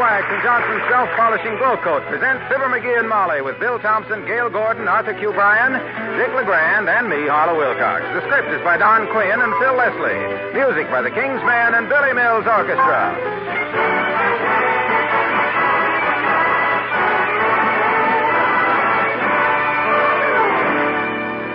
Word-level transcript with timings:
Wax 0.00 0.26
and 0.26 0.42
Johnson's 0.42 0.82
Self-Polishing 0.90 1.56
Glow 1.58 1.76
Coat 1.78 2.02
present 2.10 2.42
Fibber 2.48 2.66
McGee 2.66 2.98
and 2.98 3.08
Molly 3.08 3.42
with 3.42 3.58
Bill 3.60 3.78
Thompson, 3.78 4.26
Gale 4.26 4.50
Gordon, 4.50 4.88
Arthur 4.88 5.14
Q. 5.14 5.32
Bryan, 5.32 5.72
Dick 6.18 6.34
LeGrand, 6.34 6.88
and 6.88 7.08
me, 7.08 7.28
Harlow 7.28 7.56
Wilcox. 7.56 8.02
The 8.14 8.22
script 8.26 8.50
is 8.50 8.62
by 8.62 8.76
Don 8.76 9.06
Quinn 9.12 9.40
and 9.40 9.52
Phil 9.62 9.74
Leslie. 9.74 10.18
Music 10.54 10.90
by 10.90 11.02
the 11.02 11.10
King's 11.10 11.42
Men 11.46 11.74
and 11.74 11.88
Billy 11.88 12.12
Mills 12.12 12.46
Orchestra. 12.46 13.14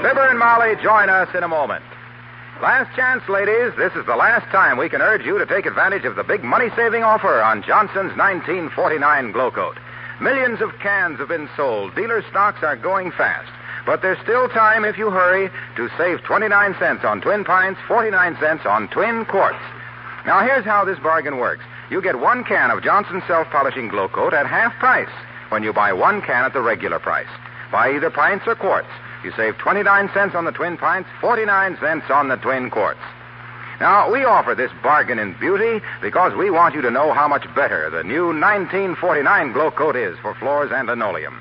Fibber 0.01 0.27
and 0.31 0.39
Molly 0.39 0.75
join 0.81 1.09
us 1.09 1.27
in 1.35 1.43
a 1.43 1.47
moment. 1.47 1.83
Last 2.61 2.93
chance, 2.93 3.23
ladies. 3.29 3.71
This 3.77 3.93
is 3.95 4.05
the 4.05 4.17
last 4.17 4.43
time 4.51 4.77
we 4.77 4.89
can 4.89 5.01
urge 5.01 5.23
you 5.23 5.39
to 5.39 5.45
take 5.45 5.65
advantage 5.65 6.03
of 6.03 6.17
the 6.17 6.25
big 6.25 6.43
money 6.43 6.67
saving 6.75 7.03
offer 7.03 7.41
on 7.41 7.63
Johnson's 7.63 8.11
1949 8.19 9.31
Glow 9.31 9.49
Coat. 9.49 9.77
Millions 10.19 10.59
of 10.59 10.77
cans 10.79 11.19
have 11.19 11.29
been 11.29 11.47
sold. 11.55 11.95
Dealer 11.95 12.21
stocks 12.29 12.61
are 12.61 12.75
going 12.75 13.11
fast. 13.11 13.49
But 13.85 14.01
there's 14.01 14.19
still 14.23 14.49
time 14.49 14.83
if 14.83 14.97
you 14.97 15.09
hurry 15.09 15.49
to 15.77 15.89
save 15.97 16.21
29 16.23 16.75
cents 16.77 17.05
on 17.05 17.21
twin 17.21 17.45
pints, 17.45 17.79
49 17.87 18.37
cents 18.41 18.65
on 18.65 18.89
twin 18.89 19.23
quarts. 19.23 19.63
Now, 20.25 20.43
here's 20.43 20.65
how 20.65 20.83
this 20.83 20.99
bargain 20.99 21.37
works. 21.37 21.63
You 21.89 22.01
get 22.01 22.19
one 22.19 22.43
can 22.43 22.71
of 22.71 22.83
Johnson's 22.83 23.23
self-polishing 23.25 23.87
glow 23.87 24.09
coat 24.09 24.33
at 24.33 24.45
half 24.45 24.73
price 24.79 25.07
when 25.47 25.63
you 25.63 25.71
buy 25.71 25.93
one 25.93 26.21
can 26.21 26.43
at 26.43 26.51
the 26.51 26.61
regular 26.61 26.99
price. 26.99 27.31
Buy 27.71 27.95
either 27.95 28.09
pints 28.09 28.45
or 28.47 28.55
quarts. 28.55 28.89
You 29.23 29.33
save 29.35 29.57
29 29.57 30.09
cents 30.13 30.35
on 30.35 30.45
the 30.45 30.51
twin 30.51 30.77
pints, 30.77 31.09
49 31.19 31.77
cents 31.81 32.05
on 32.09 32.29
the 32.29 32.37
twin 32.37 32.69
quarts. 32.69 32.99
Now, 33.79 34.11
we 34.11 34.25
offer 34.25 34.55
this 34.55 34.71
bargain 34.83 35.19
in 35.19 35.33
beauty 35.39 35.83
because 36.01 36.33
we 36.35 36.49
want 36.49 36.75
you 36.75 36.81
to 36.81 36.91
know 36.91 37.13
how 37.13 37.27
much 37.27 37.45
better 37.55 37.89
the 37.89 38.03
new 38.03 38.27
1949 38.27 39.53
Glow 39.53 39.71
Coat 39.71 39.95
is 39.95 40.17
for 40.19 40.35
floors 40.35 40.71
and 40.73 40.87
linoleum. 40.87 41.39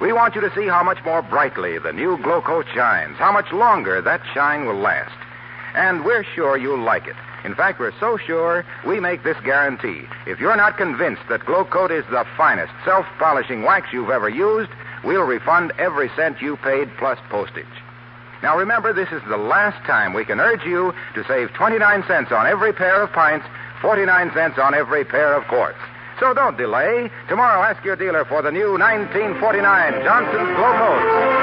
We 0.00 0.12
want 0.12 0.34
you 0.34 0.40
to 0.40 0.52
see 0.54 0.66
how 0.66 0.82
much 0.82 0.98
more 1.04 1.22
brightly 1.22 1.78
the 1.78 1.92
new 1.92 2.18
Glow 2.18 2.42
Coat 2.42 2.66
shines, 2.74 3.16
how 3.16 3.32
much 3.32 3.52
longer 3.52 4.02
that 4.02 4.20
shine 4.34 4.66
will 4.66 4.78
last. 4.78 5.14
And 5.74 6.04
we're 6.04 6.24
sure 6.34 6.56
you'll 6.56 6.82
like 6.82 7.06
it. 7.06 7.16
In 7.44 7.54
fact, 7.54 7.78
we're 7.78 7.98
so 8.00 8.16
sure 8.16 8.64
we 8.84 8.98
make 8.98 9.22
this 9.22 9.36
guarantee. 9.44 10.02
If 10.26 10.40
you're 10.40 10.56
not 10.56 10.76
convinced 10.76 11.22
that 11.28 11.46
Glow 11.46 11.64
Coat 11.64 11.92
is 11.92 12.04
the 12.10 12.26
finest 12.36 12.72
self-polishing 12.84 13.62
wax 13.62 13.92
you've 13.92 14.10
ever 14.10 14.28
used, 14.28 14.70
we'll 15.06 15.22
refund 15.22 15.72
every 15.78 16.10
cent 16.16 16.42
you 16.42 16.56
paid 16.58 16.90
plus 16.98 17.18
postage. 17.30 17.64
Now 18.42 18.58
remember, 18.58 18.92
this 18.92 19.08
is 19.12 19.22
the 19.28 19.38
last 19.38 19.82
time 19.86 20.12
we 20.12 20.24
can 20.24 20.40
urge 20.40 20.64
you 20.64 20.92
to 21.14 21.24
save 21.24 21.52
29 21.54 22.04
cents 22.06 22.32
on 22.32 22.46
every 22.46 22.72
pair 22.72 23.02
of 23.02 23.12
pints, 23.12 23.46
49 23.80 24.32
cents 24.34 24.58
on 24.58 24.74
every 24.74 25.04
pair 25.04 25.32
of 25.34 25.46
quarts. 25.48 25.78
So 26.20 26.34
don't 26.34 26.56
delay. 26.56 27.10
Tomorrow, 27.28 27.62
ask 27.62 27.84
your 27.84 27.96
dealer 27.96 28.24
for 28.24 28.42
the 28.42 28.50
new 28.50 28.72
1949 28.78 30.04
Johnson's 30.04 30.56
Glow 30.56 30.72
Coat. 30.76 31.36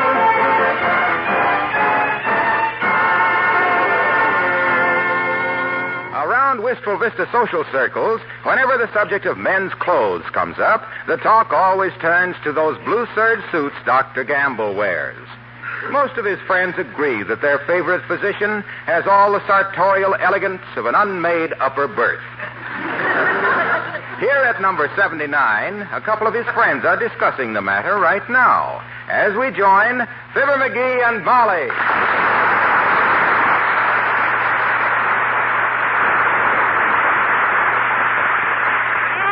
Around 6.53 6.66
Wistful 6.66 7.00
Vista 7.00 7.28
social 7.31 7.66
circles, 7.72 8.22
whenever 8.44 8.78
the 8.78 8.94
subject 8.94 9.25
of 9.25 9.40
men's 9.40 9.74
clothes 9.80 10.24
comes 10.34 10.59
up, 10.59 10.88
the 11.08 11.18
talk 11.18 11.52
always 11.52 11.91
turns 12.00 12.36
to 12.44 12.52
those 12.53 12.78
blue 12.86 13.08
serge 13.16 13.40
suits 13.52 13.75
Dr. 13.88 14.24
Gamble 14.24 14.75
wears. 14.75 15.28
Most 15.90 16.16
of 16.16 16.25
his 16.25 16.38
friends 16.46 16.75
agree 16.78 17.24
that 17.24 17.41
their 17.41 17.58
favorite 17.66 18.06
physician 18.06 18.62
has 18.86 19.03
all 19.08 19.31
the 19.31 19.41
sartorial 19.47 20.14
elegance 20.19 20.62
of 20.78 20.86
an 20.86 20.94
unmade 20.94 21.53
upper 21.59 21.88
berth. 21.88 22.22
Here 24.20 24.46
at 24.46 24.62
number 24.62 24.91
79, 24.96 25.34
a 25.81 26.02
couple 26.02 26.28
of 26.28 26.35
his 26.35 26.46
friends 26.53 26.85
are 26.85 27.00
discussing 27.00 27.53
the 27.53 27.64
matter 27.64 27.97
right 27.97 28.30
now 28.30 28.80
as 29.09 29.34
we 29.34 29.50
join 29.58 30.06
Fibber 30.35 30.62
McGee 30.62 31.02
and 31.09 31.25
Molly. 31.25 31.68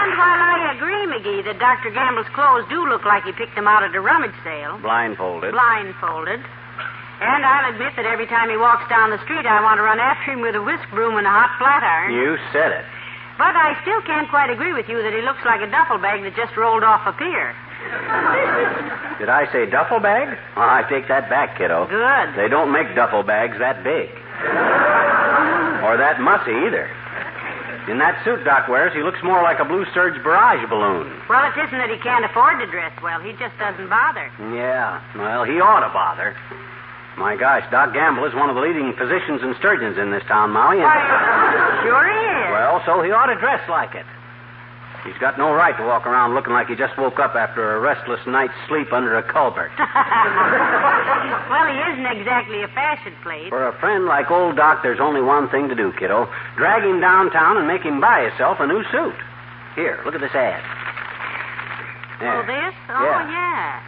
And 0.02 0.18
while 0.18 0.42
I 0.42 0.74
agree, 0.76 1.06
McGee, 1.08 1.44
that 1.46 1.51
Dr. 1.62 1.94
Gamble's 1.94 2.26
clothes 2.34 2.66
do 2.74 2.90
look 2.90 3.06
like 3.06 3.24
he 3.24 3.32
picked 3.32 3.54
them 3.56 3.68
out 3.70 3.84
at 3.86 3.94
a 3.94 4.02
rummage 4.02 4.34
sale, 4.44 4.82
Blindfolded. 4.82 5.54
blindfolded, 5.54 6.42
and 6.42 7.46
I'll 7.46 7.70
admit 7.72 7.94
that 8.02 8.06
every 8.10 8.26
time 8.26 8.50
he 8.50 8.58
walks 8.58 8.90
down 8.90 9.14
the 9.14 9.22
street, 9.24 9.46
I 9.46 9.62
want 9.62 9.78
to 9.78 9.84
run 9.86 10.00
after 10.02 10.34
him 10.34 10.42
with 10.42 10.56
a 10.58 10.62
whisk 10.66 10.90
broom 10.90 11.18
and 11.22 11.28
a 11.28 11.30
hot 11.30 11.54
flat 11.62 11.84
iron. 11.86 12.14
You 12.18 12.38
said 12.52 12.72
it. 12.74 12.86
But 13.38 13.54
I 13.56 13.78
still 13.86 14.02
can't 14.10 14.30
quite 14.30 14.50
agree 14.50 14.74
with 14.74 14.90
you 14.90 15.02
that 15.02 15.14
he 15.14 15.22
looks 15.22 15.42
like 15.46 15.62
a 15.62 15.70
duffel 15.70 15.98
bag 16.02 16.22
that 16.26 16.36
just 16.36 16.58
rolled 16.58 16.84
off 16.84 17.06
a 17.06 17.14
pier. 17.14 17.54
Did 19.22 19.30
I 19.30 19.46
say 19.54 19.66
duffel 19.70 20.00
bag? 20.00 20.38
Oh, 20.58 20.62
I 20.62 20.82
take 20.90 21.08
that 21.10 21.30
back, 21.30 21.58
kiddo. 21.58 21.86
Good. 21.90 22.36
They 22.38 22.50
don't 22.50 22.72
make 22.74 22.94
duffel 22.96 23.22
bags 23.24 23.58
that 23.58 23.84
big. 23.84 24.10
or 25.86 25.98
that 25.98 26.22
mussy 26.22 26.54
either. 26.66 26.90
In 27.88 27.98
that 27.98 28.22
suit 28.24 28.44
Doc 28.46 28.68
wears, 28.70 28.94
he 28.94 29.02
looks 29.02 29.20
more 29.24 29.42
like 29.42 29.60
a 29.60 29.66
blue 29.66 29.86
serge 29.94 30.22
barrage 30.24 30.62
balloon. 30.70 31.10
Well, 31.28 31.44
it 31.50 31.58
isn't 31.58 31.78
that 31.78 31.90
he 31.90 31.98
can't 31.98 32.24
afford 32.24 32.60
to 32.60 32.68
dress 32.68 32.94
well. 33.02 33.20
He 33.20 33.34
just 33.34 33.58
doesn't 33.58 33.90
bother. 33.90 34.30
Yeah, 34.54 35.02
well, 35.18 35.44
he 35.44 35.60
ought 35.60 35.82
to 35.82 35.90
bother. 35.92 36.36
My 37.18 37.36
gosh, 37.36 37.66
Doc 37.72 37.94
Gamble 37.94 38.24
is 38.26 38.34
one 38.34 38.50
of 38.50 38.56
the 38.56 38.62
leading 38.62 38.94
physicians 38.94 39.42
and 39.44 39.56
surgeons 39.62 39.98
in 39.98 40.12
this 40.12 40.24
town, 40.30 40.52
Molly. 40.52 40.78
and- 40.78 40.86
Why, 40.86 41.80
sure 41.84 42.06
he 42.08 42.20
is. 42.46 42.52
Well, 42.54 42.82
so 42.86 43.02
he 43.02 43.12
ought 43.12 43.28
to 43.28 43.36
dress 43.36 43.62
like 43.68 43.96
it. 43.96 44.06
He's 45.06 45.18
got 45.18 45.38
no 45.38 45.52
right 45.52 45.76
to 45.78 45.84
walk 45.84 46.06
around 46.06 46.36
looking 46.36 46.54
like 46.54 46.68
he 46.68 46.76
just 46.76 46.96
woke 46.98 47.18
up 47.18 47.34
after 47.34 47.76
a 47.76 47.80
restless 47.80 48.20
night's 48.28 48.54
sleep 48.68 48.94
under 48.94 49.18
a 49.18 49.24
culvert. 49.24 49.72
well, 49.80 51.66
he 51.66 51.78
isn't 51.94 52.06
exactly 52.06 52.62
a 52.62 52.68
fashion 52.70 53.14
plate. 53.24 53.50
For 53.50 53.66
a 53.68 53.74
friend 53.80 54.06
like 54.06 54.30
old 54.30 54.56
Doc, 54.58 54.84
there's 54.84 55.00
only 55.00 55.22
one 55.22 55.50
thing 55.50 55.70
to 55.70 55.76
do, 55.76 55.92
kiddo. 55.98 56.30
Drag 56.56 56.84
him 56.84 57.02
downtown 57.02 57.58
and 57.58 57.66
make 57.68 57.82
him 57.82 58.00
buy 58.00 58.30
himself 58.30 58.58
a 58.60 58.68
new 58.68 58.84
suit. 58.92 59.16
Here, 59.76 60.00
look 60.06 60.14
at 60.14 60.22
this 60.22 60.36
ad. 60.36 60.62
There. 62.20 62.38
Oh, 62.38 62.46
this? 62.46 62.76
Oh, 62.90 63.02
Yeah. 63.04 63.26
yeah. 63.32 63.82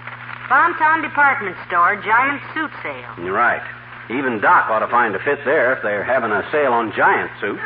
Bonton 0.49 1.01
Department 1.03 1.55
Store, 1.67 1.95
giant 2.01 2.41
suit 2.53 2.71
sale. 2.81 3.13
You're 3.23 3.33
right. 3.37 3.61
Even 4.11 4.41
Doc 4.43 4.67
ought 4.69 4.83
to 4.83 4.91
find 4.91 5.15
a 5.15 5.19
fit 5.23 5.39
there 5.45 5.71
if 5.71 5.81
they're 5.81 6.03
having 6.03 6.31
a 6.31 6.43
sale 6.51 6.73
on 6.73 6.91
giant 6.91 7.31
suits. 7.39 7.63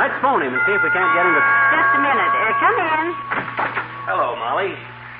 Let's 0.00 0.16
phone 0.24 0.40
him 0.40 0.56
and 0.56 0.62
see 0.64 0.72
if 0.72 0.80
we 0.80 0.88
can't 0.88 1.12
get 1.12 1.24
him 1.26 1.34
to. 1.36 1.42
Just 1.68 1.90
a 1.92 2.00
minute. 2.00 2.32
Uh, 2.32 2.52
come 2.64 2.76
in. 2.80 3.04
Hello, 4.08 4.36
Molly. 4.40 4.72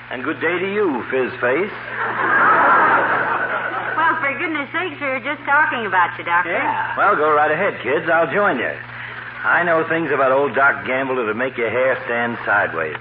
And 0.08 0.24
good 0.24 0.40
day 0.40 0.56
to 0.58 0.68
you, 0.72 1.04
Fizz 1.12 1.32
Face. 1.44 1.74
Well, 4.00 4.14
for 4.24 4.32
goodness 4.40 4.72
sakes, 4.72 4.96
we 4.96 5.08
were 5.12 5.20
just 5.20 5.44
talking 5.44 5.84
about 5.84 6.16
you, 6.16 6.24
Doctor. 6.24 6.56
Yeah. 6.56 6.96
Well, 6.96 7.12
go 7.16 7.28
right 7.36 7.52
ahead, 7.52 7.76
kids. 7.84 8.08
I'll 8.08 8.32
join 8.32 8.56
you. 8.56 8.72
I 9.44 9.62
know 9.62 9.86
things 9.86 10.10
about 10.10 10.32
old 10.32 10.54
Doc 10.54 10.86
Gamble 10.86 11.16
that'll 11.16 11.34
make 11.36 11.58
your 11.60 11.68
hair 11.68 12.00
stand 12.08 12.38
sideways. 12.48 12.96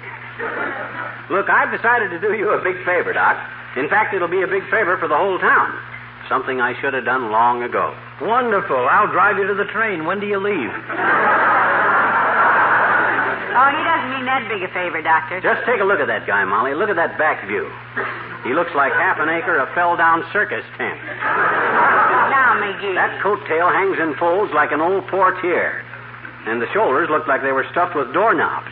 Look, 1.31 1.50
I've 1.50 1.71
decided 1.71 2.12
to 2.12 2.19
do 2.19 2.36
you 2.36 2.51
a 2.51 2.62
big 2.62 2.83
favor, 2.83 3.13
Doc. 3.13 3.39
In 3.77 3.88
fact, 3.88 4.13
it'll 4.13 4.27
be 4.27 4.44
a 4.44 4.48
big 4.48 4.68
favor 4.69 4.98
for 4.98 5.07
the 5.07 5.15
whole 5.15 5.39
town. 5.39 5.71
Something 6.29 6.59
I 6.59 6.75
should 6.81 6.94
have 6.94 7.06
done 7.06 7.31
long 7.31 7.63
ago. 7.63 7.95
Wonderful. 8.21 8.88
I'll 8.91 9.07
drive 9.12 9.38
you 9.38 9.47
to 9.47 9.56
the 9.56 9.65
train. 9.71 10.06
When 10.06 10.19
do 10.19 10.27
you 10.27 10.39
leave? 10.39 10.71
Oh, 13.57 13.69
he 13.71 13.81
doesn't 13.81 14.12
mean 14.12 14.27
that 14.27 14.45
big 14.51 14.62
a 14.62 14.68
favor, 14.75 15.01
Doctor. 15.01 15.39
Just 15.39 15.65
take 15.65 15.79
a 15.79 15.88
look 15.88 16.00
at 16.00 16.07
that 16.07 16.27
guy, 16.27 16.44
Molly. 16.44 16.75
Look 16.75 16.89
at 16.89 17.00
that 17.00 17.18
back 17.18 17.47
view. 17.47 17.71
He 18.44 18.53
looks 18.53 18.75
like 18.75 18.91
half 18.94 19.18
an 19.19 19.29
acre 19.29 19.57
of 19.57 19.71
fell 19.74 19.95
down 19.95 20.24
circus 20.31 20.63
tent. 20.77 21.00
Now, 22.29 22.59
McGee. 22.59 22.94
That 22.94 23.24
coat 23.24 23.39
tail 23.47 23.71
hangs 23.71 23.97
in 23.97 24.13
folds 24.19 24.53
like 24.53 24.71
an 24.71 24.81
old 24.81 25.07
portiere. 25.07 25.81
And 26.45 26.62
the 26.62 26.68
shoulders 26.71 27.09
look 27.09 27.25
like 27.27 27.41
they 27.41 27.51
were 27.51 27.65
stuffed 27.71 27.95
with 27.95 28.13
doorknobs. 28.13 28.71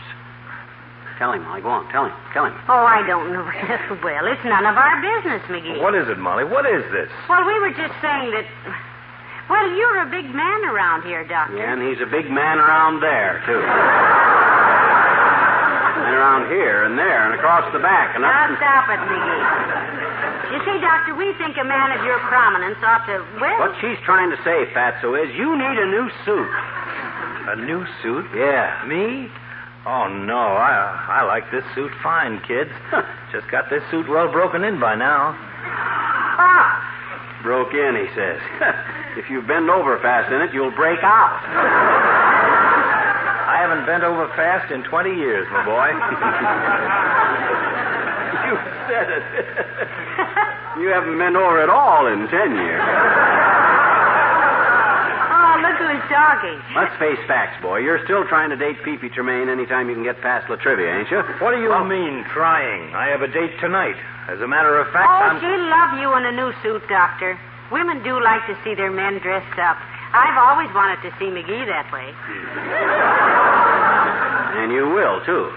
Tell 1.18 1.32
him, 1.32 1.42
Molly. 1.48 1.64
Go 1.64 1.72
on. 1.72 1.88
Tell 1.88 2.04
him. 2.04 2.12
Tell 2.36 2.44
him. 2.44 2.52
Oh, 2.68 2.84
I 2.84 3.00
don't 3.08 3.32
know. 3.32 3.40
well, 4.04 4.24
it's 4.28 4.44
none 4.44 4.68
of 4.68 4.76
our 4.76 5.00
business, 5.00 5.40
McGee. 5.48 5.80
What 5.80 5.96
is 5.96 6.08
it, 6.12 6.20
Molly? 6.20 6.44
What 6.44 6.68
is 6.68 6.84
this? 6.92 7.08
Well, 7.28 7.40
we 7.48 7.56
were 7.56 7.72
just 7.72 7.96
saying 8.04 8.36
that. 8.36 8.44
Well, 9.48 9.64
you're 9.72 10.02
a 10.04 10.10
big 10.10 10.28
man 10.34 10.60
around 10.68 11.08
here, 11.08 11.24
Doctor. 11.24 11.56
Yeah, 11.56 11.72
and 11.72 11.80
he's 11.80 12.02
a 12.02 12.10
big 12.10 12.28
man 12.28 12.58
around 12.58 13.00
there, 13.00 13.40
too. 13.46 13.62
and 16.02 16.12
around 16.18 16.50
here 16.52 16.84
and 16.84 16.98
there 16.98 17.30
and 17.30 17.38
across 17.38 17.64
the 17.72 17.78
back 17.78 18.12
and 18.12 18.20
up. 18.26 18.28
Now, 18.28 18.52
stop 18.60 18.90
it, 18.92 19.00
McGee. 19.08 20.52
You 20.52 20.60
see, 20.68 20.76
Doctor, 20.84 21.14
we 21.16 21.32
think 21.40 21.56
a 21.56 21.64
man 21.64 21.96
of 21.96 22.04
your 22.04 22.18
prominence 22.28 22.76
ought 22.84 23.06
to. 23.08 23.24
Well. 23.40 23.58
What 23.58 23.72
she's 23.80 23.98
trying 24.04 24.30
to 24.30 24.38
say, 24.44 24.68
Fatso, 24.76 25.16
is 25.16 25.32
you 25.32 25.48
need 25.56 25.78
a 25.80 25.88
new 25.88 26.10
suit. 26.28 26.52
A 27.48 27.56
new 27.64 27.86
suit? 28.02 28.26
Yeah. 28.36 28.84
Me? 28.86 29.30
Oh, 29.86 30.08
no. 30.10 30.58
I, 30.58 31.06
I 31.08 31.22
like 31.22 31.48
this 31.52 31.62
suit 31.74 31.92
fine, 32.02 32.40
kids. 32.42 32.70
Just 33.30 33.48
got 33.50 33.70
this 33.70 33.82
suit 33.90 34.08
well 34.08 34.26
broken 34.30 34.64
in 34.64 34.80
by 34.80 34.96
now. 34.96 35.34
Ah, 35.38 36.82
Broke 37.42 37.72
in, 37.72 37.94
he 37.94 38.08
says. 38.14 38.40
if 39.16 39.30
you 39.30 39.42
bend 39.46 39.70
over 39.70 39.96
fast 40.02 40.32
in 40.32 40.42
it, 40.42 40.52
you'll 40.52 40.74
break 40.74 40.98
out. 41.04 41.38
I 43.46 43.58
haven't 43.62 43.86
bent 43.86 44.02
over 44.02 44.26
fast 44.34 44.72
in 44.72 44.82
20 44.82 45.14
years, 45.14 45.46
my 45.54 45.62
boy. 45.64 45.86
you 48.50 48.58
said 48.90 49.06
it. 49.06 49.22
you 50.82 50.88
haven't 50.90 51.16
bent 51.16 51.36
over 51.36 51.62
at 51.62 51.68
all 51.70 52.08
in 52.10 52.26
ten 52.26 52.56
years. 52.58 52.82
Look 56.06 56.14
who's 56.14 56.16
talking. 56.16 56.58
Let's 56.74 56.94
face 56.98 57.18
facts, 57.26 57.60
boy. 57.62 57.78
You're 57.78 58.02
still 58.04 58.24
trying 58.28 58.50
to 58.50 58.56
date 58.56 58.76
Fifi 58.84 59.08
Tremaine 59.10 59.48
anytime 59.48 59.88
you 59.88 59.94
can 59.94 60.04
get 60.04 60.20
past 60.22 60.48
La 60.48 60.56
Trivia, 60.56 60.94
ain't 60.98 61.10
you? 61.10 61.18
What 61.42 61.50
do 61.54 61.60
you 61.60 61.70
Well- 61.70 61.84
mean, 61.84 62.24
trying? 62.32 62.94
I 62.94 63.08
have 63.08 63.22
a 63.22 63.28
date 63.28 63.58
tonight. 63.60 63.96
As 64.28 64.40
a 64.40 64.46
matter 64.46 64.78
of 64.78 64.88
fact, 64.92 65.08
Oh, 65.10 65.22
I'm. 65.30 65.40
she'll 65.40 65.66
love 65.70 65.98
you 65.98 66.14
in 66.16 66.26
a 66.26 66.32
new 66.32 66.52
suit, 66.62 66.86
Doctor. 66.88 67.36
Women 67.70 68.02
do 68.02 68.18
like 68.20 68.46
to 68.46 68.54
see 68.64 68.74
their 68.74 68.90
men 68.90 69.18
dressed 69.18 69.58
up. 69.58 69.76
I've 70.14 70.38
always 70.38 70.72
wanted 70.72 71.02
to 71.02 71.10
see 71.18 71.26
McGee 71.30 71.66
that 71.66 71.90
way. 71.92 72.14
And 74.56 74.72
you 74.72 74.88
will, 74.88 75.20
too. 75.26 75.52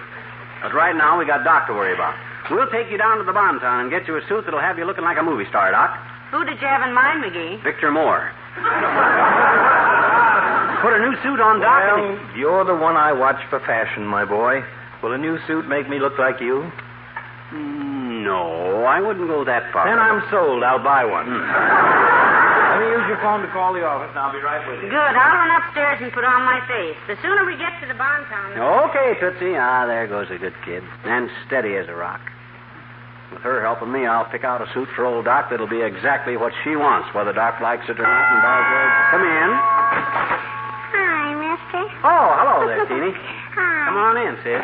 But 0.62 0.74
right 0.74 0.94
now, 0.96 1.18
we 1.18 1.26
got 1.26 1.44
Doc 1.46 1.68
to 1.68 1.74
worry 1.74 1.94
about. 1.94 2.14
We'll 2.52 2.68
take 2.68 2.92
you 2.92 2.98
down 2.98 3.18
to 3.20 3.24
the 3.24 3.32
Bonton 3.32 3.64
and 3.80 3.90
get 3.90 4.08
you 4.10 4.18
a 4.18 4.22
suit 4.28 4.44
that'll 4.46 4.60
have 4.60 4.78
you 4.78 4.84
looking 4.86 5.06
like 5.06 5.18
a 5.18 5.24
movie 5.24 5.46
star, 5.48 5.72
Doc. 5.72 5.98
Who 6.32 6.44
did 6.44 6.60
you 6.62 6.68
have 6.68 6.82
in 6.86 6.94
mind, 6.94 7.24
McGee? 7.24 7.64
Victor 7.64 7.92
Moore. 7.92 8.30
Put 10.82 10.94
a 10.94 11.00
new 11.00 11.14
suit 11.24 11.40
on 11.40 11.60
Doc. 11.60 11.84
and 12.00 12.16
Well, 12.16 12.38
you're 12.38 12.64
the 12.66 12.76
one 12.76 12.96
I 12.96 13.12
watch 13.12 13.40
for 13.50 13.60
fashion, 13.60 14.06
my 14.06 14.24
boy. 14.26 14.64
Will 15.04 15.14
a 15.14 15.18
new 15.18 15.38
suit 15.48 15.68
make 15.68 15.90
me 15.90 16.00
look 16.00 16.18
like 16.18 16.40
you? 16.40 16.72
he- 17.52 17.58
No, 18.24 18.84
I 18.86 19.00
wouldn't 19.02 19.28
go 19.28 19.44
that 19.44 19.72
far. 19.72 19.86
Then 19.88 20.00
I'm 20.00 20.22
sold. 20.30 20.64
I'll 20.64 20.84
buy 20.84 21.04
one. 21.06 21.26
Hmm. 21.26 21.40
Let 22.70 22.80
me 22.88 22.88
use 22.96 23.08
your 23.12 23.18
phone 23.20 23.42
to 23.42 23.48
call 23.52 23.74
the 23.74 23.84
office, 23.84 24.10
and 24.12 24.20
I'll 24.20 24.32
be 24.32 24.40
right 24.40 24.64
with 24.68 24.84
you. 24.84 24.90
Good. 24.90 24.98
I'll 25.16 25.36
run 25.36 25.52
upstairs 25.62 26.00
and 26.02 26.12
put 26.14 26.24
on 26.24 26.44
my 26.44 26.62
face. 26.68 26.96
The 27.08 27.18
sooner 27.22 27.44
we 27.46 27.58
get 27.58 27.76
to 27.82 27.88
the 27.88 27.94
Bonton. 27.96 28.56
Okay, 28.60 29.18
Tootsie. 29.20 29.58
Ah, 29.58 29.86
there 29.86 30.08
goes 30.08 30.30
a 30.32 30.38
good 30.38 30.54
kid. 30.64 30.84
And 31.04 31.30
steady 31.48 31.76
as 31.76 31.88
a 31.90 31.96
rock. 31.96 32.22
With 33.34 33.42
her 33.44 33.62
helping 33.62 33.92
me, 33.92 34.08
I'll 34.08 34.26
pick 34.26 34.44
out 34.44 34.62
a 34.62 34.68
suit 34.74 34.88
for 34.96 35.06
old 35.06 35.26
Doc 35.26 35.50
that'll 35.50 35.68
be 35.68 35.82
exactly 35.82 36.36
what 36.38 36.54
she 36.64 36.76
wants, 36.76 37.14
whether 37.14 37.32
Doc 37.34 37.60
likes 37.60 37.88
it 37.90 38.00
or 38.00 38.04
not. 38.04 38.26
And 38.32 38.42
by 38.42 38.58
George, 38.70 39.12
come 39.12 39.24
in. 39.28 39.50
Oh, 42.04 42.28
hello 42.40 42.64
there, 42.68 42.86
Teeny. 42.88 43.12
Hi. 43.60 43.92
Come 43.92 43.98
on 44.00 44.16
in, 44.16 44.34
sis. 44.46 44.64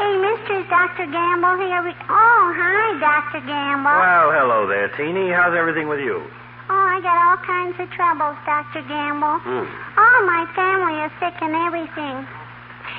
Hey, 0.00 0.12
mister, 0.16 0.64
is 0.64 0.68
Dr. 0.72 1.04
Gamble 1.12 1.60
here? 1.60 1.82
We- 1.84 1.96
Oh, 2.08 2.42
hi, 2.56 2.96
Dr. 2.96 3.44
Gamble. 3.44 3.92
Well, 3.92 4.32
hello 4.32 4.64
there, 4.66 4.88
Teeny. 4.96 5.28
How's 5.28 5.52
everything 5.52 5.88
with 5.92 6.00
you? 6.00 6.24
Oh, 6.72 6.84
I 6.88 7.02
got 7.04 7.16
all 7.20 7.36
kinds 7.44 7.76
of 7.76 7.90
troubles, 7.92 8.38
Dr. 8.48 8.80
Gamble. 8.88 9.36
Hmm. 9.44 9.66
All 10.00 10.20
my 10.24 10.48
family 10.56 10.96
is 11.04 11.12
sick 11.20 11.36
and 11.44 11.52
everything. 11.68 12.24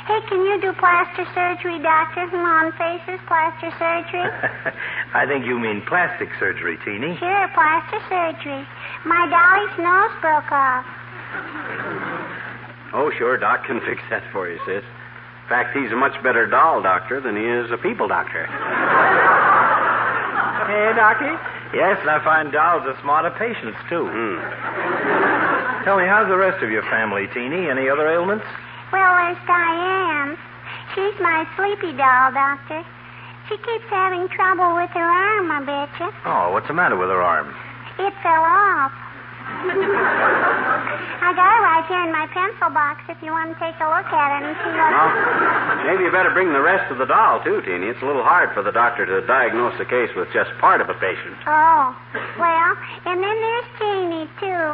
Hey, 0.06 0.22
can 0.30 0.46
you 0.46 0.62
do 0.62 0.74
plaster 0.78 1.26
surgery, 1.34 1.82
doctor? 1.82 2.30
Hmm, 2.30 2.46
On 2.46 2.70
faces, 2.78 3.18
plaster 3.26 3.74
surgery? 3.82 4.30
I 5.18 5.26
think 5.26 5.46
you 5.50 5.58
mean 5.58 5.82
plastic 5.90 6.30
surgery, 6.38 6.78
Teeny. 6.86 7.18
Sure, 7.18 7.48
plaster 7.58 7.98
surgery. 8.14 8.62
My 9.10 9.26
dolly's 9.26 9.74
nose 9.82 10.14
broke 10.22 10.52
off. 10.54 10.86
Oh, 12.94 13.12
sure, 13.18 13.38
Doc 13.38 13.66
can 13.66 13.80
fix 13.82 14.02
that 14.10 14.24
for 14.32 14.50
you, 14.50 14.60
sis. 14.66 14.84
In 14.84 15.50
fact, 15.50 15.76
he's 15.76 15.92
a 15.92 15.96
much 15.96 16.16
better 16.24 16.46
doll 16.48 16.82
doctor 16.82 17.20
than 17.20 17.36
he 17.36 17.44
is 17.44 17.72
a 17.72 17.78
people 17.78 18.08
doctor. 18.08 18.46
Hey, 20.68 20.92
Docky? 20.96 21.34
Yes, 21.74 22.00
and 22.02 22.10
I 22.10 22.20
find 22.24 22.52
dolls 22.52 22.84
are 22.86 22.96
smarter 23.02 23.32
patients, 23.32 23.78
too. 23.90 24.08
Hmm. 24.08 24.40
Tell 25.84 25.98
me, 25.98 26.06
how's 26.06 26.28
the 26.28 26.38
rest 26.38 26.64
of 26.64 26.70
your 26.70 26.84
family, 26.84 27.28
Teeny? 27.34 27.68
Any 27.70 27.90
other 27.90 28.08
ailments? 28.08 28.46
Well, 28.92 29.16
there's 29.16 29.40
Diane. 29.48 30.38
She's 30.96 31.16
my 31.20 31.48
sleepy 31.56 31.96
doll, 31.98 32.32
doctor. 32.32 32.84
She 33.50 33.58
keeps 33.58 33.88
having 33.90 34.28
trouble 34.30 34.76
with 34.76 34.92
her 34.92 35.04
arm, 35.04 35.52
I 35.52 35.60
betcha. 35.64 36.12
Oh, 36.26 36.52
what's 36.52 36.68
the 36.68 36.74
matter 36.74 36.96
with 36.96 37.10
her 37.10 37.22
arm? 37.22 37.56
It 38.00 38.14
fell 38.24 38.44
off. 38.44 38.92
I 41.22 41.30
got 41.38 41.48
it 41.48 41.64
right 41.64 41.86
here 41.88 42.04
in 42.04 42.12
my 42.12 42.28
pencil 42.34 42.70
box 42.74 43.06
if 43.08 43.22
you 43.24 43.32
want 43.32 43.54
to 43.54 43.58
take 43.62 43.78
a 43.80 43.88
look 43.88 44.10
at 44.10 44.30
it 44.36 44.42
and 44.48 44.56
see 44.58 44.74
what. 44.74 44.92
Well, 44.92 45.86
maybe 45.88 46.04
you 46.04 46.12
better 46.12 46.34
bring 46.34 46.52
the 46.52 46.60
rest 46.62 46.92
of 46.92 46.98
the 46.98 47.06
doll, 47.06 47.40
too, 47.44 47.62
Teeny. 47.62 47.88
It's 47.88 48.02
a 48.02 48.08
little 48.08 48.26
hard 48.26 48.52
for 48.54 48.64
the 48.64 48.72
doctor 48.72 49.06
to 49.06 49.26
diagnose 49.28 49.78
the 49.78 49.86
case 49.86 50.10
with 50.16 50.28
just 50.34 50.52
part 50.60 50.82
of 50.82 50.90
a 50.90 50.98
patient. 50.98 51.38
Oh, 51.48 51.96
well, 52.42 52.72
and 53.06 53.22
then 53.22 53.38
there's 53.38 53.70
Janie, 53.80 54.28
too. 54.42 54.66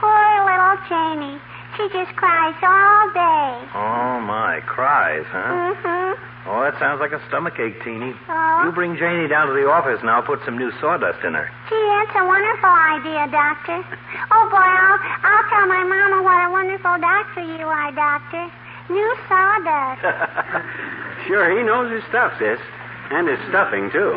Poor 0.00 0.24
little 0.46 0.78
Janie. 0.88 1.36
She 1.76 1.84
just 1.92 2.14
cries 2.16 2.56
all 2.62 3.04
day. 3.12 3.68
Oh, 3.74 4.20
my. 4.24 4.60
Cries, 4.66 5.26
huh? 5.28 5.74
Mm-hmm. 5.76 6.27
Oh, 6.48 6.64
that 6.64 6.80
sounds 6.80 6.96
like 6.96 7.12
a 7.12 7.20
stomachache, 7.28 7.76
Teeny. 7.84 8.16
Oh. 8.24 8.64
You 8.64 8.72
bring 8.72 8.96
Janie 8.96 9.28
down 9.28 9.48
to 9.48 9.52
the 9.52 9.68
office 9.68 10.00
and 10.00 10.08
I'll 10.08 10.24
put 10.24 10.40
some 10.48 10.56
new 10.56 10.72
sawdust 10.80 11.20
in 11.20 11.36
her. 11.36 11.44
Gee, 11.68 11.76
that's 11.76 12.16
a 12.16 12.24
wonderful 12.24 12.72
idea, 12.72 13.28
Doctor. 13.28 13.84
Oh, 14.32 14.48
boy, 14.48 14.56
I'll, 14.56 14.96
I'll 15.28 15.44
tell 15.52 15.68
my 15.68 15.84
mama 15.84 16.24
what 16.24 16.40
a 16.40 16.48
wonderful 16.48 16.96
doctor 17.04 17.44
you 17.44 17.68
are, 17.68 17.92
Doctor. 17.92 18.48
New 18.88 19.10
sawdust. 19.28 20.00
sure, 21.28 21.52
he 21.52 21.60
knows 21.68 21.92
his 21.92 22.00
stuff, 22.08 22.32
sis. 22.40 22.56
And 23.12 23.28
his 23.28 23.40
stuffing, 23.52 23.92
too. 23.92 24.16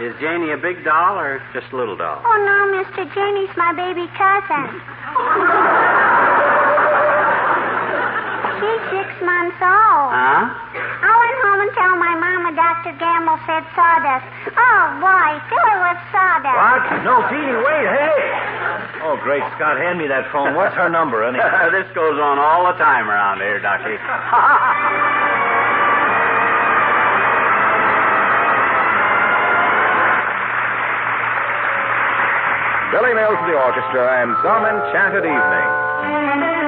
Is 0.00 0.16
Janie 0.24 0.56
a 0.56 0.60
big 0.60 0.84
doll 0.88 1.20
or 1.20 1.44
just 1.52 1.68
a 1.68 1.76
little 1.76 2.00
doll? 2.00 2.24
Oh, 2.24 2.38
no, 2.40 2.80
Mr. 2.80 3.04
Janie's 3.12 3.52
my 3.60 3.76
baby 3.76 4.08
cousin. 4.16 6.00
She's 8.62 8.84
six 8.94 9.10
months 9.26 9.58
old. 9.58 10.10
Huh? 10.14 10.46
I 10.46 11.10
went 11.18 11.36
home 11.42 11.60
and 11.66 11.72
told 11.74 11.98
my 11.98 12.14
mama 12.14 12.54
Dr. 12.54 12.94
Gamble 12.94 13.34
said 13.42 13.66
sawdust. 13.74 14.22
Oh, 14.54 14.82
boy, 15.02 15.28
fill 15.50 15.66
her 15.66 15.78
with 15.82 15.98
sawdust. 16.14 16.54
What? 16.62 16.82
No, 17.02 17.26
Teeny, 17.26 17.58
wait. 17.58 17.86
Hey! 17.90 18.22
Oh, 19.02 19.18
great 19.26 19.42
Scott, 19.58 19.82
hand 19.82 19.98
me 19.98 20.06
that 20.06 20.30
phone. 20.30 20.54
What's 20.54 20.78
her 20.78 20.86
number, 20.86 21.26
anyway? 21.26 21.42
this 21.74 21.90
goes 21.90 22.14
on 22.22 22.38
all 22.38 22.70
the 22.70 22.78
time 22.78 23.10
around 23.10 23.42
here, 23.42 23.58
Ducky. 23.58 23.98
Billy 32.94 33.10
Mills 33.10 33.42
the 33.50 33.58
orchestra 33.58 34.22
and 34.22 34.36
some 34.46 34.62
enchanted 34.70 35.26
evening. 35.26 36.61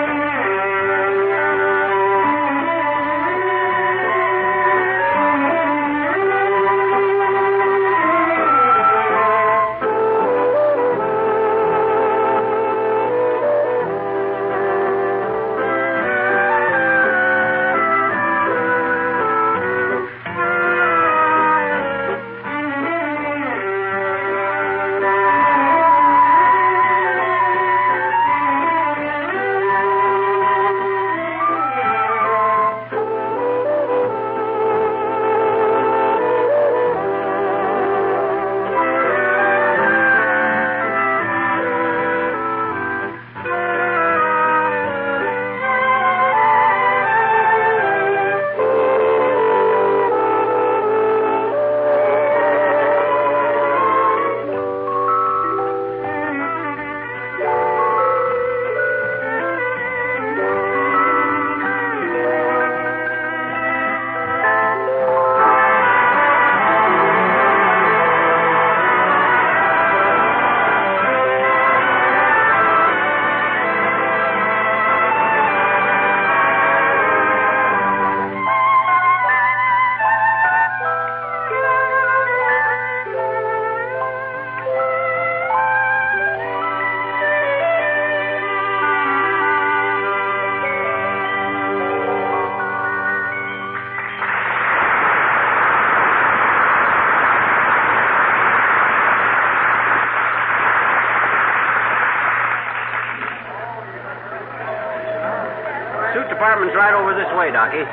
Way, 107.45 107.53
Docky. 107.53 107.85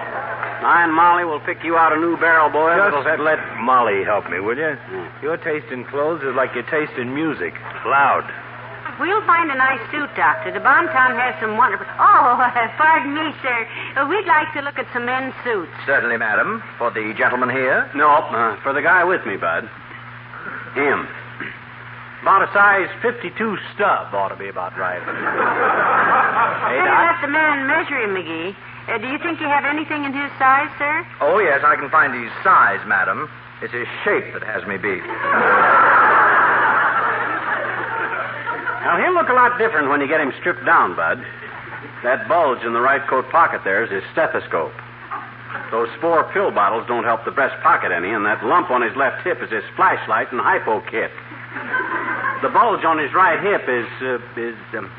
I 0.62 0.84
and 0.86 0.94
Molly 0.94 1.26
will 1.26 1.42
pick 1.42 1.64
you 1.64 1.76
out 1.76 1.92
a 1.92 2.00
new 2.00 2.16
barrel, 2.18 2.50
boy. 2.50 2.72
Just 2.78 3.04
that'll- 3.04 3.26
let 3.26 3.40
Molly 3.60 4.04
help 4.04 4.30
me, 4.30 4.40
will 4.40 4.56
you? 4.58 4.78
Your 5.22 5.38
taste 5.38 5.68
in 5.72 5.84
clothes 5.86 6.22
is 6.24 6.36
like 6.36 6.54
your 6.54 6.64
taste 6.64 6.94
in 6.98 7.14
music. 7.14 7.54
Loud. 7.86 8.24
We'll 9.00 9.26
find 9.26 9.50
a 9.50 9.56
nice 9.56 9.82
suit, 9.90 10.10
Doctor. 10.16 10.52
The 10.52 10.60
Bonton 10.60 10.94
has 11.18 11.34
some 11.42 11.58
wonderful. 11.58 11.88
Oh, 11.98 12.38
pardon 12.78 13.16
me, 13.16 13.34
sir. 13.42 13.68
Uh, 13.98 14.06
we'd 14.08 14.28
like 14.28 14.54
to 14.54 14.62
look 14.62 14.78
at 14.78 14.86
some 14.94 15.06
men's 15.06 15.34
suits. 15.44 15.72
Certainly, 15.88 16.18
madam. 16.18 16.62
For 16.78 16.92
the 16.92 17.14
gentleman 17.18 17.50
here? 17.50 17.90
No, 17.96 18.10
uh, 18.10 18.58
for 18.62 18.74
the 18.74 18.82
guy 18.82 19.04
with 19.04 19.26
me, 19.26 19.38
Bud. 19.38 19.68
Him. 20.76 21.08
About 22.22 22.44
a 22.48 22.54
size 22.54 22.90
52 23.02 23.58
stub 23.74 24.14
ought 24.14 24.30
to 24.30 24.36
be 24.36 24.50
about 24.50 24.78
right. 24.78 25.02
hey, 26.70 26.78
Doc. 26.86 27.02
let 27.02 27.22
the 27.26 27.32
man 27.34 27.66
measure 27.66 27.98
him, 27.98 28.14
McGee. 28.14 28.54
Uh, 28.88 28.98
do 28.98 29.08
you 29.08 29.18
think 29.20 29.40
you 29.40 29.48
have 29.48 29.66
anything 29.66 30.06
in 30.06 30.14
his 30.14 30.32
size, 30.40 30.70
sir? 30.78 31.06
Oh, 31.22 31.40
yes, 31.40 31.62
I 31.64 31.76
can 31.76 31.90
find 31.90 32.14
his 32.14 32.32
size, 32.44 32.80
madam. 32.88 33.30
It's 33.62 33.74
his 33.74 33.88
shape 34.04 34.34
that 34.34 34.42
has 34.42 34.66
me 34.66 34.78
beat. 34.78 35.06
Now, 38.82 38.98
he'll 38.98 39.14
look 39.14 39.30
a 39.30 39.38
lot 39.38 39.58
different 39.60 39.90
when 39.90 40.02
you 40.02 40.08
get 40.08 40.20
him 40.20 40.34
stripped 40.40 40.66
down, 40.66 40.96
Bud. 40.96 41.24
That 42.04 42.28
bulge 42.28 42.64
in 42.66 42.74
the 42.74 42.82
right 42.82 43.06
coat 43.08 43.30
pocket 43.30 43.62
there 43.64 43.84
is 43.84 43.92
his 43.92 44.04
stethoscope. 44.12 44.74
Those 45.70 45.90
four 46.02 46.24
pill 46.34 46.50
bottles 46.52 46.88
don't 46.88 47.04
help 47.04 47.24
the 47.24 47.32
breast 47.32 47.56
pocket 47.62 47.92
any, 47.92 48.10
and 48.10 48.26
that 48.26 48.44
lump 48.44 48.72
on 48.72 48.82
his 48.82 48.96
left 48.96 49.24
hip 49.24 49.42
is 49.44 49.52
his 49.52 49.64
flashlight 49.76 50.32
and 50.32 50.42
hypo 50.42 50.82
kit. 50.90 51.12
The 52.42 52.50
bulge 52.50 52.84
on 52.84 52.98
his 52.98 53.14
right 53.14 53.40
hip 53.40 53.70
is, 53.70 53.86
uh, 54.02 54.18
is, 54.42 54.58
um... 54.74 54.90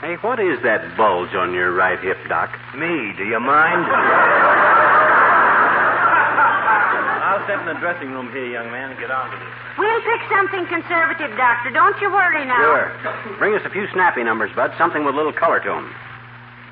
Hey, 0.00 0.14
what 0.22 0.38
is 0.38 0.62
that 0.62 0.94
bulge 0.96 1.34
on 1.34 1.52
your 1.52 1.74
right 1.74 1.98
hip, 1.98 2.18
Doc? 2.28 2.54
Me, 2.78 3.12
do 3.18 3.26
you 3.26 3.40
mind? 3.42 3.82
I'll 7.26 7.42
step 7.50 7.58
in 7.66 7.66
the 7.66 7.74
dressing 7.82 8.14
room 8.14 8.30
here, 8.30 8.46
young 8.46 8.70
man, 8.70 8.94
and 8.94 8.98
get 9.00 9.10
on 9.10 9.26
with 9.30 9.42
it. 9.42 9.48
We'll 9.74 10.02
pick 10.06 10.22
something 10.30 10.66
conservative, 10.70 11.34
Doctor. 11.36 11.70
Don't 11.74 11.98
you 12.00 12.10
worry 12.14 12.46
now. 12.46 12.62
Sure. 12.62 12.86
Bring 13.38 13.54
us 13.58 13.62
a 13.66 13.70
few 13.70 13.86
snappy 13.92 14.22
numbers, 14.22 14.50
Bud. 14.54 14.70
Something 14.78 15.04
with 15.04 15.14
a 15.14 15.18
little 15.18 15.32
color 15.34 15.58
to 15.66 15.72
him. 15.72 15.90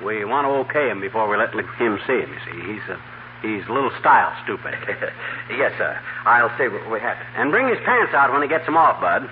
We 0.03 0.23
want 0.23 0.47
to 0.47 0.51
okay 0.71 0.87
him 0.89 1.01
before 1.01 1.27
we 1.27 1.35
let 1.35 1.51
him 1.51 1.99
see 2.07 2.19
him. 2.23 2.31
You 2.31 2.39
see, 2.47 2.59
he's 2.63 2.85
a 2.87 2.95
he's 3.43 3.67
a 3.67 3.73
little 3.73 3.91
style 3.99 4.31
stupid. 4.43 4.75
yes, 5.51 5.73
sir. 5.77 5.99
I'll 6.23 6.51
say 6.57 6.67
what 6.69 6.87
we 6.91 6.99
have. 6.99 7.17
and 7.35 7.51
bring 7.51 7.67
his 7.67 7.79
pants 7.83 8.13
out 8.13 8.31
when 8.31 8.41
he 8.41 8.47
gets 8.47 8.65
them 8.65 8.77
off, 8.77 9.01
Bud. 9.01 9.27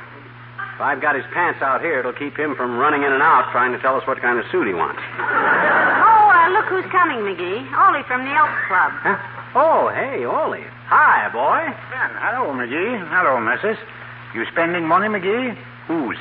If 0.75 0.81
I've 0.81 0.99
got 1.01 1.15
his 1.15 1.23
pants 1.31 1.61
out 1.63 1.79
here, 1.79 1.99
it'll 1.99 2.11
keep 2.11 2.35
him 2.35 2.53
from 2.55 2.75
running 2.77 3.03
in 3.03 3.11
and 3.13 3.23
out 3.23 3.47
trying 3.55 3.71
to 3.71 3.79
tell 3.79 3.95
us 3.95 4.03
what 4.05 4.19
kind 4.19 4.37
of 4.37 4.43
suit 4.51 4.67
he 4.67 4.73
wants. 4.75 4.99
Oh, 4.99 6.27
uh, 6.35 6.51
look 6.51 6.65
who's 6.67 6.83
coming, 6.91 7.23
McGee. 7.23 7.63
Ollie 7.79 8.03
from 8.03 8.25
the 8.27 8.31
Elk 8.35 8.51
Club. 8.67 8.91
Huh? 8.99 9.15
Oh, 9.55 9.87
hey, 9.95 10.25
Ollie. 10.25 10.67
Hi, 10.91 11.31
boy. 11.31 11.63
Ben, 11.95 12.11
Hello, 12.19 12.51
McGee. 12.51 12.99
Hello, 13.07 13.39
missus. 13.39 13.79
You 14.35 14.43
spending 14.51 14.85
money, 14.85 15.07
McGee? 15.07 15.55
Whose? 15.87 16.17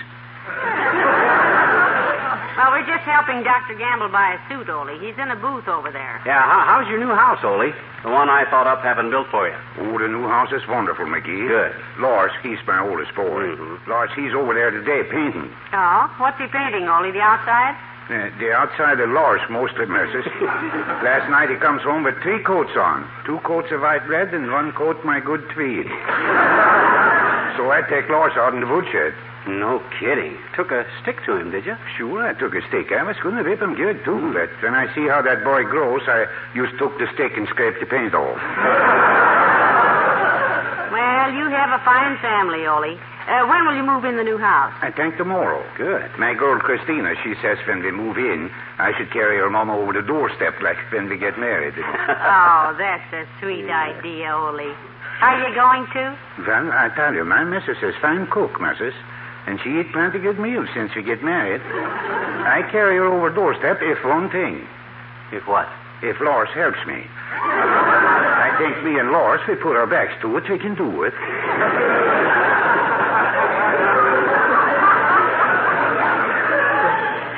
Well, 2.56 2.70
we're 2.70 2.86
just 2.86 3.02
helping 3.02 3.42
Dr. 3.42 3.74
Gamble 3.74 4.08
buy 4.14 4.38
a 4.38 4.40
suit, 4.48 4.70
Ollie. 4.70 4.98
He's 5.02 5.18
in 5.18 5.26
a 5.30 5.34
booth 5.34 5.66
over 5.66 5.90
there. 5.90 6.22
Yeah, 6.24 6.38
how, 6.38 6.62
how's 6.62 6.86
your 6.88 7.00
new 7.02 7.10
house, 7.10 7.42
Ollie? 7.42 7.74
The 8.06 8.10
one 8.14 8.30
I 8.30 8.44
thought 8.48 8.68
up 8.70 8.82
having 8.82 9.10
built 9.10 9.26
for 9.34 9.48
you. 9.48 9.56
Oh, 9.82 9.98
the 9.98 10.06
new 10.06 10.28
house 10.28 10.52
is 10.52 10.62
wonderful, 10.68 11.04
McGee. 11.06 11.48
Good. 11.48 11.74
Lars, 11.98 12.30
he's 12.46 12.58
my 12.66 12.78
oldest 12.78 13.12
boy. 13.16 13.58
Mhm. 13.58 13.86
Lars, 13.88 14.10
he's 14.14 14.32
over 14.34 14.54
there 14.54 14.70
today 14.70 15.02
painting. 15.10 15.50
Oh, 15.72 16.06
what's 16.18 16.38
he 16.38 16.46
painting, 16.46 16.86
Ollie? 16.86 17.10
The 17.10 17.20
outside? 17.22 17.74
Uh, 18.06 18.28
the 18.38 18.52
outside 18.52 19.00
of 19.00 19.10
Lars, 19.10 19.40
mostly, 19.50 19.86
missus. 19.86 20.26
Last 21.02 21.26
night 21.30 21.50
he 21.50 21.56
comes 21.56 21.82
home 21.82 22.04
with 22.04 22.14
three 22.22 22.38
coats 22.44 22.76
on. 22.76 23.08
Two 23.26 23.40
coats 23.40 23.72
of 23.72 23.80
white 23.80 24.06
bread 24.06 24.32
and 24.32 24.52
one 24.52 24.70
coat 24.72 25.02
my 25.04 25.18
good 25.18 25.42
tweed. 25.50 25.86
so 27.56 27.70
I 27.72 27.82
take 27.88 28.06
Lars 28.10 28.36
out 28.36 28.54
in 28.54 28.60
the 28.60 28.66
woodshed. 28.68 29.14
No 29.46 29.82
kidding. 30.00 30.38
Took 30.56 30.70
a 30.70 30.86
stick 31.02 31.16
to 31.26 31.36
him, 31.36 31.50
did 31.50 31.66
you? 31.66 31.76
Sure, 31.96 32.26
I 32.26 32.32
took 32.32 32.54
a 32.54 32.66
stick. 32.68 32.92
I 32.92 33.02
was 33.02 33.16
going 33.22 33.36
to 33.36 33.42
rip 33.42 33.60
him 33.60 33.74
good, 33.74 34.04
too. 34.04 34.32
But 34.32 34.48
when 34.62 34.74
I 34.74 34.92
see 34.94 35.06
how 35.06 35.20
that 35.22 35.44
boy 35.44 35.64
grows, 35.64 36.02
I 36.08 36.24
just 36.56 36.78
took 36.78 36.96
the 36.98 37.06
stick 37.14 37.32
and 37.36 37.46
scraped 37.48 37.80
the 37.80 37.86
paint 37.86 38.14
off. 38.14 38.40
Well, 40.94 41.32
you 41.32 41.48
have 41.50 41.74
a 41.74 41.82
fine 41.84 42.18
family, 42.22 42.66
Ollie. 42.66 43.00
Uh, 43.26 43.48
when 43.48 43.66
will 43.66 43.74
you 43.74 43.82
move 43.82 44.04
in 44.04 44.16
the 44.16 44.22
new 44.22 44.36
house? 44.38 44.72
I 44.82 44.92
think 44.92 45.16
tomorrow. 45.16 45.64
Good. 45.76 46.06
My 46.18 46.34
girl 46.34 46.60
Christina, 46.60 47.14
she 47.24 47.34
says 47.42 47.58
when 47.66 47.82
we 47.82 47.90
move 47.90 48.16
in, 48.16 48.50
I 48.78 48.92
should 48.96 49.10
carry 49.10 49.38
her 49.38 49.50
mama 49.50 49.74
over 49.76 49.92
the 49.92 50.02
doorstep 50.02 50.60
like 50.62 50.76
when 50.92 51.08
we 51.08 51.16
get 51.18 51.38
married. 51.38 51.74
oh, 51.78 52.76
that's 52.78 53.10
a 53.12 53.26
sweet 53.40 53.66
idea, 53.70 54.30
Ollie. 54.30 54.76
Are 55.20 55.48
you 55.48 55.54
going 55.54 55.86
to? 55.94 56.18
well, 56.46 56.70
I 56.70 56.90
tell 56.94 57.14
you, 57.14 57.24
my 57.24 57.42
missus 57.42 57.78
is 57.82 57.94
fine 58.02 58.28
cook, 58.30 58.60
missus. 58.60 58.94
And 59.46 59.60
she 59.62 59.80
eat 59.80 59.92
plenty 59.92 60.18
good 60.18 60.38
meals 60.38 60.68
since 60.74 60.94
we 60.96 61.02
get 61.02 61.22
married. 61.22 61.60
I 61.60 62.62
carry 62.70 62.96
her 62.96 63.06
over 63.06 63.28
doorstep 63.30 63.78
if 63.82 64.02
one 64.04 64.30
thing. 64.30 64.66
If 65.32 65.46
what? 65.46 65.68
If 66.02 66.20
Lars 66.20 66.48
helps 66.54 66.80
me. 66.86 67.04
I 67.04 68.54
think 68.58 68.84
me 68.84 68.98
and 68.98 69.10
Lars, 69.10 69.40
we 69.48 69.54
put 69.56 69.76
our 69.76 69.86
backs 69.86 70.14
to 70.22 70.36
it, 70.36 70.48
we 70.48 70.58
can 70.58 70.74
do 70.74 71.02
it. 71.04 71.12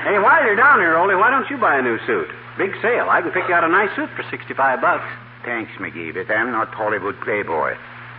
Hey, 0.06 0.18
while 0.22 0.44
you're 0.44 0.56
down 0.56 0.78
here, 0.78 0.96
Ollie, 0.96 1.16
why 1.16 1.30
don't 1.30 1.48
you 1.50 1.58
buy 1.58 1.78
a 1.78 1.82
new 1.82 1.98
suit? 2.06 2.28
Big 2.58 2.72
sale. 2.80 3.08
I 3.10 3.20
can 3.20 3.32
pick 3.32 3.48
you 3.48 3.54
out 3.54 3.64
a 3.64 3.68
nice 3.68 3.94
suit 3.96 4.10
for 4.16 4.24
65 4.30 4.80
bucks. 4.80 5.04
Thanks, 5.44 5.70
McGee, 5.78 6.14
but 6.14 6.32
I'm 6.32 6.50
not 6.52 6.72
Hollywood 6.72 7.20
playboy. 7.20 7.76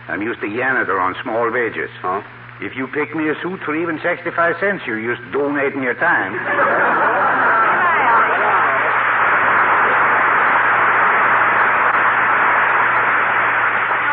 I'm 0.08 0.22
used 0.22 0.40
to 0.40 0.48
janitor 0.48 0.98
on 1.00 1.14
small 1.22 1.50
wages. 1.50 1.90
Oh? 2.04 2.22
If 2.60 2.74
you 2.76 2.88
pick 2.88 3.14
me 3.14 3.28
a 3.28 3.34
suit 3.42 3.60
for 3.64 3.76
even 3.76 4.00
65 4.02 4.56
cents, 4.60 4.82
you're 4.86 5.14
just 5.14 5.22
donating 5.32 5.82
your 5.82 5.94
time. 5.94 6.34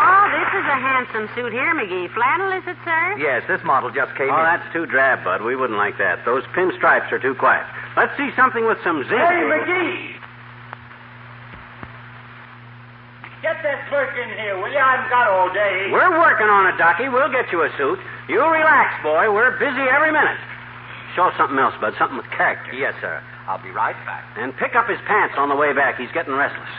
Oh, 0.06 0.24
this 0.32 0.50
is 0.60 0.66
a 0.70 0.78
handsome 0.78 1.28
suit 1.36 1.52
here, 1.52 1.74
McGee. 1.74 2.12
Flannel, 2.14 2.52
is 2.54 2.64
it, 2.68 2.78
sir? 2.86 3.16
Yes, 3.18 3.44
this 3.48 3.62
model 3.64 3.90
just 3.92 4.14
came 4.16 4.30
Oh, 4.30 4.38
in. 4.40 4.44
that's 4.46 4.68
too 4.74 4.86
drab, 4.86 5.24
Bud. 5.24 5.42
We 5.42 5.56
wouldn't 5.56 5.78
like 5.80 5.98
that. 5.98 6.24
Those 6.26 6.44
pinstripes 6.56 7.12
are 7.12 7.20
too 7.20 7.36
quiet. 7.36 7.66
Let's 7.98 8.16
see 8.18 8.30
something 8.36 8.66
with 8.66 8.78
some 8.84 9.04
zing. 9.08 9.18
McGee! 9.18 10.14
Get 13.42 13.62
that 13.62 13.88
clerk 13.90 14.10
in 14.18 14.30
here, 14.38 14.58
will 14.58 14.72
you? 14.72 14.80
I 14.80 14.96
haven't 14.98 15.10
got 15.10 15.28
all 15.30 15.54
day. 15.54 15.90
We're 15.92 16.18
working 16.20 16.48
on 16.48 16.66
it, 16.68 16.76
Docky. 16.82 17.12
We'll 17.12 17.32
get 17.32 17.52
you 17.52 17.62
a 17.64 17.70
suit. 17.78 18.00
You 18.28 18.42
relax, 18.42 19.04
boy. 19.04 19.32
We're 19.32 19.58
busy 19.60 19.86
every 19.86 20.12
minute. 20.12 20.40
Show 21.16 21.32
something 21.38 21.58
else, 21.58 21.76
Bud. 21.80 21.94
Something 21.98 22.18
with 22.18 22.30
character. 22.36 22.74
Yes, 22.74 22.94
sir. 23.00 23.22
I'll 23.48 23.62
be 23.62 23.70
right 23.70 23.96
back. 24.06 24.26
And 24.38 24.56
pick 24.58 24.76
up 24.76 24.90
his 24.90 25.00
pants 25.08 25.36
on 25.38 25.50
the 25.50 25.56
way 25.56 25.74
back. 25.74 25.98
He's 25.98 26.12
getting 26.12 26.34
restless. 26.34 26.70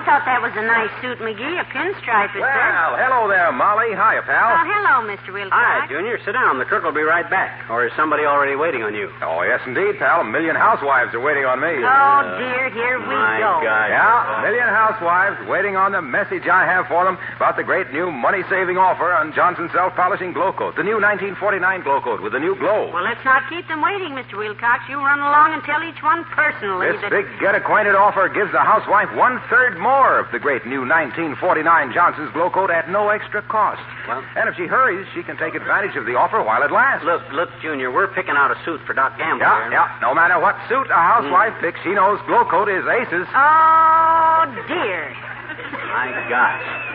I 0.00 0.04
thought 0.08 0.24
that 0.24 0.40
was 0.40 0.56
a 0.56 0.64
nice 0.64 0.88
suit, 1.04 1.20
McGee. 1.20 1.60
A 1.60 1.66
pinstripe, 1.68 2.32
is 2.32 2.40
there? 2.40 2.72
Well, 2.72 2.96
hello 2.96 3.28
there, 3.28 3.52
Molly. 3.52 3.92
Hiya, 3.92 4.24
pal. 4.24 4.56
Oh, 4.56 4.64
hello, 4.64 5.04
Mr. 5.04 5.28
Wilcox. 5.28 5.52
Hi, 5.52 5.84
Junior. 5.92 6.16
Sit 6.24 6.32
down. 6.32 6.56
The 6.56 6.64
clerk 6.64 6.88
will 6.88 6.96
be 6.96 7.04
right 7.04 7.28
back. 7.28 7.68
Or 7.68 7.84
is 7.84 7.92
somebody 8.00 8.24
already 8.24 8.56
waiting 8.56 8.80
on 8.80 8.96
you? 8.96 9.12
Oh, 9.20 9.44
yes, 9.44 9.60
indeed, 9.68 10.00
pal. 10.00 10.24
A 10.24 10.24
million 10.24 10.56
housewives 10.56 11.12
are 11.12 11.20
waiting 11.20 11.44
on 11.44 11.60
me. 11.60 11.84
Oh, 11.84 12.20
dear, 12.40 12.72
here 12.72 12.96
we 12.96 13.12
My 13.12 13.44
go. 13.44 13.60
God. 13.60 13.92
Yeah, 13.92 14.40
million 14.40 14.72
housewives 14.72 15.36
waiting 15.44 15.76
on 15.76 15.92
the 15.92 16.00
message 16.00 16.48
I 16.48 16.64
have 16.64 16.88
for 16.88 17.04
them 17.04 17.20
about 17.36 17.60
the 17.60 17.64
great 17.68 17.92
new 17.92 18.08
money-saving 18.08 18.80
offer 18.80 19.12
on 19.12 19.36
Johnson 19.36 19.68
Self-Polishing 19.68 20.32
Glow 20.32 20.56
Coat, 20.56 20.80
the 20.80 20.82
new 20.82 20.96
1949 20.96 21.60
Glow 21.84 22.00
Coat 22.00 22.24
with 22.24 22.32
the 22.32 22.40
new 22.40 22.56
glow. 22.56 22.88
Well, 22.88 23.04
let's 23.04 23.20
not 23.28 23.44
keep 23.52 23.68
them 23.68 23.84
waiting, 23.84 24.16
Mr. 24.16 24.40
Wilcox. 24.40 24.80
You 24.88 24.96
run 24.96 25.20
along 25.20 25.52
and 25.52 25.62
tell 25.68 25.84
each 25.84 26.00
one 26.00 26.24
personally 26.32 26.88
This 26.88 27.04
that... 27.04 27.12
big 27.12 27.28
get-acquainted 27.36 27.92
offer 27.92 28.32
gives 28.32 28.48
the 28.56 28.64
housewife 28.64 29.12
one-third 29.12 29.76
more 29.76 29.99
of 30.00 30.32
the 30.32 30.38
great 30.38 30.64
new 30.64 30.80
1949 30.86 31.92
Johnson's 31.92 32.32
Glow 32.32 32.48
Coat 32.50 32.70
at 32.70 32.88
no 32.88 33.08
extra 33.10 33.42
cost. 33.42 33.82
Well- 34.08 34.24
and 34.36 34.48
if 34.48 34.56
she 34.56 34.66
hurries, 34.66 35.06
she 35.14 35.22
can 35.22 35.36
take 35.36 35.54
advantage 35.54 35.96
of 35.96 36.06
the 36.06 36.16
offer 36.16 36.42
while 36.42 36.62
it 36.62 36.72
lasts. 36.72 37.04
Look, 37.04 37.22
look, 37.32 37.50
Junior. 37.60 37.90
We're 37.90 38.08
picking 38.08 38.34
out 38.36 38.50
a 38.50 38.56
suit 38.64 38.80
for 38.86 38.94
Doc 38.94 39.18
Gamble 39.18 39.40
Yeah, 39.44 39.62
here. 39.68 39.72
yeah. 39.72 39.98
No 40.00 40.14
matter 40.14 40.40
what 40.40 40.56
suit 40.68 40.88
a 40.90 40.94
housewife 40.94 41.54
hmm. 41.54 41.64
picks, 41.66 41.80
she 41.82 41.90
knows 41.92 42.18
Glow 42.26 42.44
Coat 42.48 42.68
is 42.68 42.84
aces. 42.86 43.26
Oh, 43.34 44.42
dear. 44.66 45.12
My 45.92 46.26
gosh. 46.28 46.89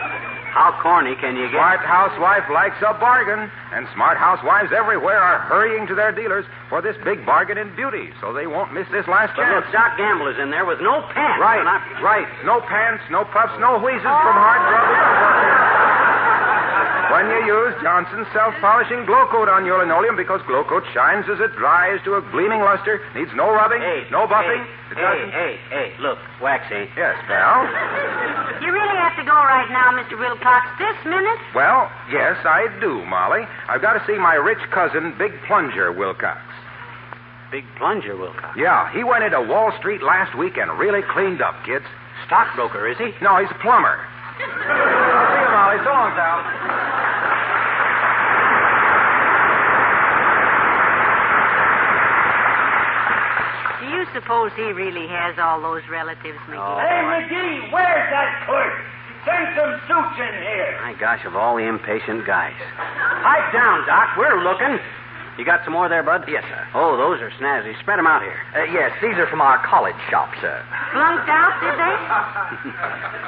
How 0.56 0.72
corny 0.80 1.12
can 1.20 1.36
you 1.36 1.52
get? 1.52 1.60
Smart 1.60 1.84
housewife 1.84 2.48
likes 2.48 2.80
a 2.80 2.96
bargain, 2.96 3.52
and 3.76 3.84
smart 3.92 4.16
housewives 4.16 4.72
everywhere 4.72 5.20
are 5.20 5.38
hurrying 5.52 5.86
to 5.86 5.94
their 5.94 6.12
dealers 6.12 6.46
for 6.72 6.80
this 6.80 6.96
big 7.04 7.26
bargain 7.28 7.58
in 7.60 7.76
beauty, 7.76 8.08
so 8.24 8.32
they 8.32 8.46
won't 8.48 8.72
miss 8.72 8.88
this 8.88 9.06
last 9.06 9.36
But 9.36 9.44
chance. 9.44 9.64
look, 9.68 9.72
Doc 9.76 9.98
Gamble 10.00 10.28
is 10.32 10.38
in 10.40 10.48
there 10.50 10.64
with 10.64 10.80
no 10.80 11.02
pants. 11.12 11.36
Right, 11.40 11.60
I- 11.60 12.00
right. 12.00 12.26
No 12.48 12.60
pants, 12.64 13.04
no 13.10 13.24
puffs, 13.28 13.52
no 13.60 13.76
wheezes 13.78 14.00
from 14.00 14.32
oh! 14.32 14.40
hard 14.40 14.60
drugs. 14.64 15.85
When 17.16 17.32
you 17.32 17.48
use 17.48 17.72
Johnson's 17.80 18.28
self-polishing 18.36 19.08
glow 19.08 19.24
coat 19.32 19.48
on 19.48 19.64
your 19.64 19.80
linoleum 19.80 20.20
because 20.20 20.44
glow 20.44 20.68
coat 20.68 20.84
shines 20.92 21.24
as 21.32 21.40
it 21.40 21.48
dries 21.56 21.96
to 22.04 22.20
a 22.20 22.22
gleaming 22.28 22.60
luster, 22.60 23.00
needs 23.16 23.32
no 23.32 23.48
rubbing, 23.48 23.80
Hey, 23.80 24.04
no 24.12 24.28
buffing. 24.28 24.60
Hey, 24.60 24.92
hey, 24.92 25.00
doesn't- 25.00 25.32
hey, 25.32 25.52
hey, 25.72 25.88
look, 25.98 26.18
Waxy. 26.44 26.92
Yes, 26.92 27.16
Val? 27.24 27.64
You 28.60 28.68
really 28.72 28.96
have 29.00 29.16
to 29.16 29.24
go 29.24 29.32
right 29.32 29.68
now, 29.72 29.92
Mr. 29.96 30.18
Wilcox, 30.18 30.66
this 30.78 30.96
minute? 31.08 31.38
Well, 31.54 31.88
yes, 32.10 32.36
I 32.44 32.68
do, 32.80 33.04
Molly. 33.04 33.46
I've 33.68 33.80
got 33.80 33.92
to 33.94 34.02
see 34.06 34.18
my 34.18 34.34
rich 34.34 34.60
cousin, 34.70 35.14
Big 35.16 35.32
Plunger 35.46 35.92
Wilcox. 35.92 36.40
Big 37.50 37.64
plunger, 37.76 38.16
Wilcox. 38.16 38.56
Yeah, 38.56 38.90
he 38.92 39.04
went 39.04 39.24
into 39.24 39.40
Wall 39.40 39.72
Street 39.78 40.02
last 40.02 40.34
week 40.36 40.56
and 40.58 40.68
really 40.78 41.00
cleaned 41.12 41.40
up, 41.40 41.54
kids. 41.64 41.84
Stockbroker, 42.26 42.88
is 42.88 42.98
he? 42.98 43.12
No, 43.22 43.36
he's 43.40 43.50
a 43.50 43.58
plumber. 43.60 44.00
See 44.36 44.44
you, 44.44 45.48
Molly. 45.56 45.76
So 45.84 45.90
long, 45.92 46.12
pal. 46.12 46.44
Do 53.80 53.86
you 53.92 54.05
suppose 54.16 54.48
he 54.56 54.72
really 54.72 55.06
has 55.12 55.36
all 55.36 55.60
those 55.60 55.84
relatives, 55.92 56.40
McGee? 56.48 56.56
Oh. 56.56 56.80
Hey, 56.80 57.04
McGee, 57.04 57.68
where's 57.68 58.08
that 58.08 58.48
clerk? 58.48 58.72
Send 59.28 59.44
some 59.52 59.72
suits 59.84 60.16
in 60.16 60.34
here. 60.40 60.72
My 60.80 60.96
gosh, 60.96 61.20
of 61.26 61.36
all 61.36 61.56
the 61.56 61.68
impatient 61.68 62.24
guys. 62.24 62.56
Pipe 63.20 63.52
down, 63.52 63.84
Doc. 63.84 64.16
We're 64.16 64.40
looking. 64.40 64.80
You 65.36 65.44
got 65.44 65.60
some 65.64 65.74
more 65.74 65.88
there, 65.90 66.02
Bud? 66.02 66.24
Yes, 66.28 66.44
sir. 66.48 66.64
Oh, 66.72 66.96
those 66.96 67.20
are 67.20 67.28
snazzy. 67.36 67.76
Spread 67.80 67.98
them 67.98 68.06
out 68.06 68.22
here. 68.22 68.40
Uh, 68.56 68.64
yes, 68.72 68.96
these 69.02 69.20
are 69.20 69.26
from 69.28 69.42
our 69.42 69.60
college 69.66 69.98
shop, 70.08 70.32
sir. 70.40 70.64
Flunked 70.92 71.28
out, 71.28 71.60
did 71.60 71.76
they? 71.76 71.92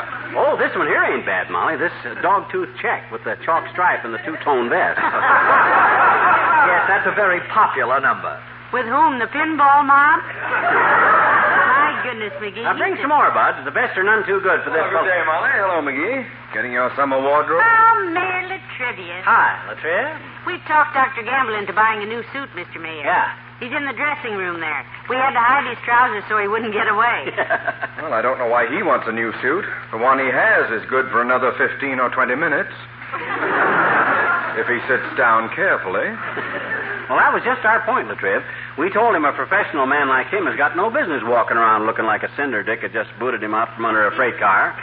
Oh, 0.36 0.60
this 0.60 0.68
one 0.76 0.86
here 0.86 1.02
ain't 1.02 1.24
bad, 1.24 1.48
Molly. 1.50 1.78
This 1.80 1.90
uh, 2.04 2.12
dog-tooth 2.20 2.68
check 2.82 3.10
with 3.10 3.24
the 3.24 3.34
chalk 3.46 3.64
stripe 3.72 4.04
and 4.04 4.12
the 4.12 4.20
two-tone 4.28 4.68
vest. 4.68 5.00
yes, 6.68 6.84
that's 6.84 7.08
a 7.08 7.16
very 7.16 7.40
popular 7.48 7.98
number. 7.98 8.38
With 8.72 8.84
whom? 8.84 9.18
The 9.18 9.26
pinball 9.32 9.80
mob? 9.88 10.20
My 10.28 12.00
goodness, 12.04 12.32
McGee. 12.36 12.62
Now, 12.62 12.76
bring 12.76 12.96
some 13.00 13.08
more, 13.08 13.32
Bud. 13.32 13.64
The 13.64 13.72
best 13.72 13.96
are 13.96 14.04
none 14.04 14.28
too 14.28 14.40
good 14.44 14.60
for 14.60 14.70
this. 14.70 14.84
good 14.92 15.08
day, 15.08 15.22
Molly. 15.24 15.50
Hello, 15.56 15.80
McGee. 15.80 16.28
Getting 16.52 16.72
your 16.72 16.92
summer 16.94 17.16
wardrobe? 17.16 17.64
Oh, 17.64 18.10
Mayor 18.12 18.44
Latrivius. 18.52 19.24
Hi, 19.24 19.56
Latriv. 19.72 20.20
We 20.44 20.60
talked 20.68 20.92
Dr. 20.92 21.24
Gamble 21.24 21.56
into 21.56 21.72
buying 21.72 22.02
a 22.04 22.06
new 22.06 22.20
suit, 22.32 22.48
Mr. 22.52 22.76
Mayor. 22.80 23.04
Yeah. 23.08 23.32
He's 23.58 23.72
in 23.72 23.88
the 23.88 23.96
dressing 23.96 24.36
room 24.36 24.60
there. 24.60 24.84
We 25.10 25.16
had 25.16 25.32
to 25.32 25.40
hide 25.42 25.66
his 25.66 25.80
trousers 25.82 26.22
so 26.28 26.38
he 26.38 26.46
wouldn't 26.46 26.72
get 26.72 26.88
away. 26.88 27.32
Well, 27.98 28.14
I 28.14 28.22
don't 28.22 28.38
know 28.38 28.46
why 28.46 28.70
he 28.70 28.80
wants 28.80 29.08
a 29.08 29.12
new 29.12 29.32
suit. 29.42 29.66
The 29.90 29.98
one 29.98 30.20
he 30.22 30.30
has 30.30 30.70
is 30.70 30.88
good 30.88 31.10
for 31.10 31.20
another 31.20 31.50
15 31.58 31.98
or 31.98 32.08
20 32.14 32.36
minutes. 32.38 32.70
if 34.54 34.70
he 34.70 34.78
sits 34.86 35.02
down 35.18 35.50
carefully. 35.50 36.06
Well, 37.08 37.16
that 37.16 37.32
was 37.32 37.40
just 37.40 37.64
our 37.64 37.80
point, 37.88 38.08
Latriv. 38.08 38.44
We 38.76 38.92
told 38.92 39.16
him 39.16 39.24
a 39.24 39.32
professional 39.32 39.88
man 39.88 40.08
like 40.12 40.28
him 40.28 40.44
has 40.44 40.56
got 40.60 40.76
no 40.76 40.92
business 40.92 41.24
walking 41.24 41.56
around 41.56 41.88
looking 41.88 42.04
like 42.04 42.22
a 42.22 42.28
cinder 42.36 42.62
dick 42.62 42.84
that 42.84 42.92
just 42.92 43.08
booted 43.18 43.42
him 43.42 43.54
out 43.56 43.72
from 43.74 43.88
under 43.88 44.04
a 44.06 44.12
freight 44.14 44.36
car. 44.36 44.76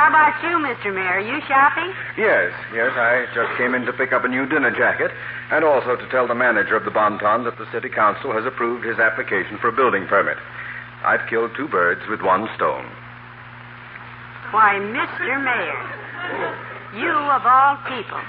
How 0.00 0.08
about 0.08 0.40
you, 0.40 0.56
Mr. 0.56 0.88
Mayor? 0.88 1.20
Are 1.20 1.20
You 1.20 1.36
shopping? 1.44 1.92
Yes, 2.16 2.48
yes, 2.72 2.96
I 2.96 3.28
just 3.36 3.52
came 3.60 3.74
in 3.76 3.84
to 3.84 3.92
pick 3.92 4.12
up 4.16 4.24
a 4.24 4.28
new 4.28 4.48
dinner 4.48 4.72
jacket 4.72 5.12
and 5.52 5.64
also 5.64 5.96
to 5.96 6.08
tell 6.08 6.26
the 6.26 6.34
manager 6.34 6.76
of 6.76 6.84
the 6.88 6.90
Bonton 6.90 7.44
that 7.44 7.58
the 7.58 7.68
city 7.70 7.90
council 7.90 8.32
has 8.32 8.46
approved 8.46 8.84
his 8.84 8.98
application 8.98 9.58
for 9.60 9.68
a 9.68 9.76
building 9.76 10.06
permit. 10.08 10.38
I've 11.04 11.28
killed 11.28 11.52
two 11.54 11.68
birds 11.68 12.00
with 12.08 12.22
one 12.22 12.48
stone. 12.56 12.88
Why, 14.50 14.80
Mr. 14.80 15.28
Mayor. 15.44 15.82
You 16.96 17.12
of 17.12 17.44
all 17.44 17.76
people. 17.84 18.20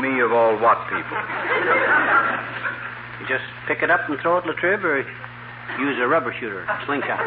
Me 0.00 0.20
of 0.20 0.32
all 0.32 0.56
what 0.60 0.76
people? 0.92 1.16
You 3.20 3.26
just 3.28 3.44
pick 3.66 3.82
it 3.82 3.90
up 3.90 4.08
and 4.08 4.20
throw 4.20 4.36
it, 4.38 4.44
Latriv, 4.44 4.84
or 4.84 5.00
use 5.80 5.98
a 5.98 6.06
rubber 6.06 6.34
shooter, 6.38 6.68
slingshot. 6.84 7.18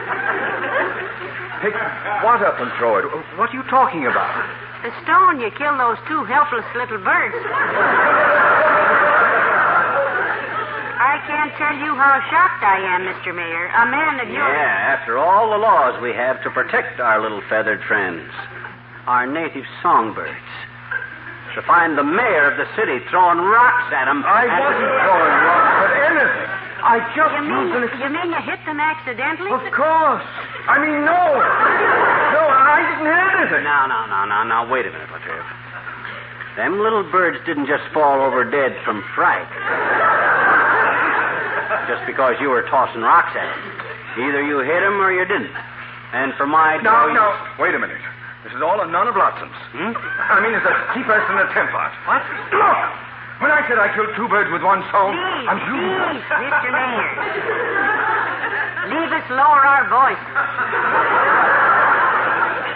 Pick 1.61 1.73
what 2.23 2.41
up 2.45 2.59
and 2.59 2.71
throw 2.77 2.97
it? 2.97 3.05
What 3.37 3.49
are 3.49 3.53
you 3.53 3.63
talking 3.63 4.05
about? 4.05 4.29
The 4.83 4.93
stone 5.03 5.41
you 5.41 5.51
killed 5.57 5.79
those 5.79 5.97
two 6.07 6.23
helpless 6.23 6.63
little 6.75 6.99
birds. 7.03 7.35
I 11.01 11.19
can't 11.25 11.51
tell 11.57 11.75
you 11.75 11.95
how 11.95 12.21
shocked 12.29 12.63
I 12.63 12.79
am, 12.95 13.01
Mr. 13.03 13.35
Mayor. 13.35 13.67
A 13.67 13.85
man 13.89 14.19
of 14.21 14.29
your. 14.29 14.45
Yeah, 14.47 14.95
after 14.95 15.17
all 15.17 15.49
the 15.51 15.57
laws 15.57 15.99
we 16.01 16.13
have 16.13 16.41
to 16.43 16.49
protect 16.51 16.99
our 16.99 17.19
little 17.21 17.41
feathered 17.49 17.83
friends, 17.83 18.29
our 19.07 19.25
native 19.25 19.65
songbirds. 19.81 20.37
To 21.55 21.61
find 21.65 21.97
the 21.97 22.03
mayor 22.05 22.51
of 22.51 22.57
the 22.61 22.67
city 22.77 23.01
throwing 23.09 23.41
rocks 23.41 23.89
at 23.91 24.07
him. 24.07 24.21
I 24.23 24.45
wasn't 24.47 24.93
throwing 25.01 25.35
rocks 25.43 25.81
at 25.81 25.93
anything. 26.07 26.49
I 26.79 26.95
just 27.11 27.33
You 27.35 27.43
mean, 27.43 27.67
used 27.75 27.93
you 27.99 28.09
mean 28.09 28.29
you 28.31 28.41
hit 28.45 28.61
them 28.63 28.79
accidentally? 28.79 29.51
Of 29.51 29.65
course. 29.75 30.23
I 30.69 30.79
mean, 30.79 31.03
no. 31.03 31.19
No, 32.31 32.41
I 32.47 32.79
didn't 32.87 33.09
hit 33.11 33.27
anything. 33.35 33.63
Now, 33.67 33.89
now, 33.91 34.05
now, 34.07 34.23
now, 34.23 34.43
now, 34.47 34.61
wait 34.71 34.85
a 34.87 34.91
minute, 34.93 35.09
Latriv. 35.11 35.43
Them 36.55 36.79
little 36.79 37.03
birds 37.11 37.37
didn't 37.45 37.67
just 37.67 37.83
fall 37.91 38.21
over 38.21 38.45
dead 38.47 38.77
from 38.85 39.03
fright. 39.17 39.49
just 41.91 42.05
because 42.05 42.35
you 42.39 42.49
were 42.49 42.63
tossing 42.69 43.01
rocks 43.01 43.33
at 43.35 43.43
them. 43.43 44.29
Either 44.29 44.41
you 44.45 44.59
hit 44.63 44.79
them 44.85 45.01
or 45.01 45.11
you 45.11 45.25
didn't. 45.25 45.51
And 46.13 46.33
for 46.35 46.47
my 46.47 46.77
No, 46.81 47.11
no. 47.11 47.33
Wait 47.59 47.73
a 47.75 47.79
minute. 47.79 47.97
This 48.43 48.55
is 48.55 48.61
all 48.63 48.79
a 48.79 48.87
none 48.87 49.07
of 49.07 49.15
nonsense. 49.19 49.51
Hmm? 49.75 49.91
I 50.31 50.39
mean, 50.39 50.55
it's 50.55 50.63
a 50.63 50.73
keep 50.95 51.03
us 51.11 51.23
in 51.27 51.37
a 51.43 51.47
temper. 51.51 51.85
What? 52.07 52.23
Look! 52.55 52.79
When 53.43 53.51
I 53.51 53.63
said 53.67 53.79
I 53.79 53.87
killed 53.95 54.11
two 54.19 54.27
birds 54.27 54.47
with 54.51 54.63
one 54.63 54.83
stone, 54.91 55.15
Please, 55.15 55.47
I'm 55.47 55.59
shooting. 55.63 55.91
please, 55.95 56.27
Mr. 56.43 56.69
Mayor. 56.75 57.07
Leave 58.95 59.11
us 59.15 59.27
lower 59.31 59.63
our 59.63 59.85
voice. 59.87 60.23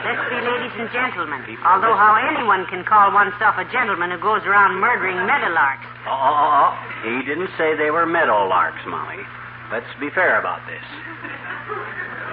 Let's 0.04 0.24
be 0.32 0.40
ladies 0.40 0.76
and 0.80 0.88
gentlemen. 0.92 1.44
Although 1.64 1.96
how 1.96 2.16
anyone 2.20 2.68
can 2.68 2.84
call 2.84 3.12
oneself 3.16 3.56
a 3.60 3.64
gentleman 3.72 4.12
who 4.12 4.20
goes 4.20 4.44
around 4.44 4.80
murdering 4.80 5.16
meadowlarks. 5.28 5.88
Oh, 6.08 6.12
oh, 6.12 6.28
oh, 6.28 6.72
oh. 6.72 6.72
He 7.08 7.24
didn't 7.28 7.50
say 7.58 7.76
they 7.76 7.92
were 7.92 8.06
meadowlarks, 8.06 8.84
Molly. 8.88 9.24
Let's 9.72 9.88
be 10.00 10.10
fair 10.12 10.40
about 10.40 10.60
this. 10.68 10.84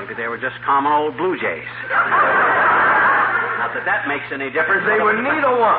Maybe 0.03 0.15
they 0.15 0.27
were 0.29 0.39
just 0.39 0.59
common 0.67 0.91
old 0.93 1.17
blue 1.17 1.39
jays. 1.39 1.67
Not 3.71 3.87
that 3.87 3.87
that 3.87 4.03
makes 4.11 4.27
any 4.35 4.51
difference. 4.51 4.83
They 4.83 4.99
were 4.99 5.15
neither 5.15 5.55
one. 5.55 5.79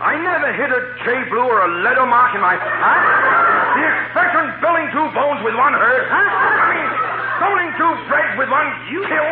I 0.00 0.16
never 0.16 0.48
hit 0.48 0.72
a 0.72 0.80
jay 1.04 1.28
blue 1.28 1.44
or 1.44 1.60
a 1.60 1.68
leather 1.84 2.08
mark 2.08 2.32
in 2.32 2.40
my. 2.40 2.56
Huh? 2.56 3.76
The 3.76 3.84
expression 3.84 4.48
billing 4.64 4.88
two 4.96 5.04
bones 5.12 5.44
with 5.44 5.52
one 5.52 5.76
hurt. 5.76 6.08
Huh? 6.08 6.16
I 6.24 6.72
mean, 6.72 6.88
stoning 7.36 7.68
two 7.76 7.92
Breds 8.08 8.32
with 8.40 8.48
one 8.48 8.64
kill. 8.88 9.28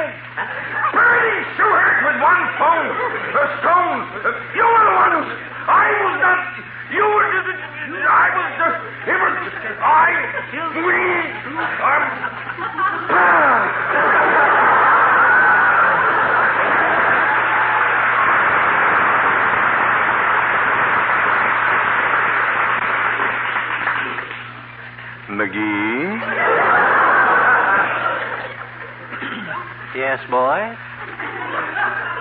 Birding 0.92 1.40
two 1.56 1.72
herds 1.72 2.00
with 2.04 2.20
one 2.20 2.42
phone. 2.60 2.88
A 3.32 3.44
stone. 3.64 3.98
You 4.52 4.64
were 4.68 4.84
the 4.84 4.96
one 5.00 5.12
who. 5.16 5.22
I 5.72 5.84
was 5.96 6.16
not. 6.20 6.40
You 6.92 7.00
were. 7.00 7.26
just- 7.32 7.64
I 8.12 8.26
was 8.36 8.50
just. 8.60 8.76
It 9.08 9.16
was. 9.24 9.34
I. 9.80 10.12
We. 10.84 11.00
Um. 11.80 12.04
McGee? 25.36 26.16
Yes, 29.94 30.20
boy? 30.28 30.60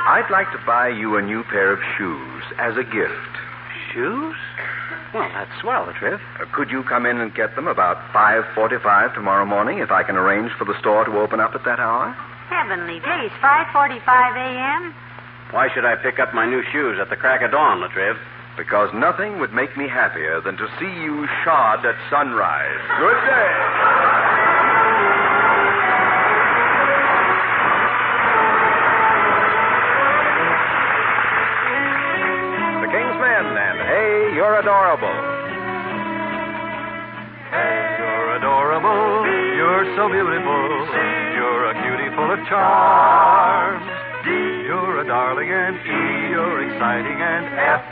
I'd 0.08 0.28
like 0.30 0.52
to 0.52 0.60
buy 0.66 0.90
you 0.90 1.18
a 1.18 1.22
new 1.22 1.44
pair 1.44 1.74
of 1.74 1.80
shoes 1.98 2.44
as 2.60 2.78
a 2.78 2.84
gift. 2.84 3.32
Shoes? 3.92 4.36
Well, 5.14 5.30
that's 5.34 5.52
swell, 5.62 5.88
Triv. 5.98 6.20
Uh, 6.40 6.46
could 6.54 6.70
you 6.70 6.84
come 6.84 7.06
in 7.06 7.20
and 7.20 7.34
get 7.34 7.56
them 7.56 7.68
about 7.68 7.98
5.45 8.14 9.14
tomorrow 9.16 9.46
morning 9.46 9.80
if 9.80 9.92
I 9.92 10.04
can 10.04 10.16
arrange 10.16 10.52
for 10.60 10.66
the 10.66 10.78
store 10.80 11.06
to 11.06 11.12
open 11.20 11.40
up 11.40 11.56
at 11.56 11.64
that 11.64 11.80
hour? 11.80 12.12
Heavenly 12.52 13.00
days, 13.00 13.32
5.45 13.42 14.04
a.m.? 14.38 14.94
Why 15.52 15.70
should 15.74 15.86
I 15.86 15.96
pick 15.96 16.20
up 16.20 16.34
my 16.34 16.46
new 16.46 16.62
shoes 16.72 17.00
at 17.02 17.10
the 17.10 17.16
crack 17.16 17.42
of 17.42 17.52
dawn, 17.52 17.80
Latriv? 17.80 18.18
Because 18.58 18.90
nothing 18.96 19.40
would 19.40 19.52
make 19.52 19.76
me 19.76 19.88
happier 19.90 20.40
than 20.40 20.56
to 20.56 20.68
see 20.80 20.88
you 21.04 21.28
shod 21.44 21.86
at 21.86 21.96
sunrise. 22.10 22.80
Good 22.96 23.20
day. 23.28 23.52
The 32.80 32.90
King's 32.96 33.18
Men 33.20 33.46
and 33.60 33.78
Hey, 33.92 34.36
You're 34.36 34.56
Adorable. 34.60 35.36
Hey, 37.56 37.96
you're 38.00 38.36
adorable. 38.36 39.24
You're 39.56 39.86
so 39.96 40.10
beautiful. 40.12 40.64
You're 41.40 41.72
a 41.72 41.74
cutie 41.84 42.12
full 42.16 42.32
of. 42.32 42.40
You're 42.50 43.96
you're 44.66 45.00
a 45.00 45.06
darling, 45.08 45.50
and 45.52 45.78
E, 45.78 46.34
you're 46.34 46.66
exciting, 46.66 47.22
and 47.22 47.46
F, 47.54 47.85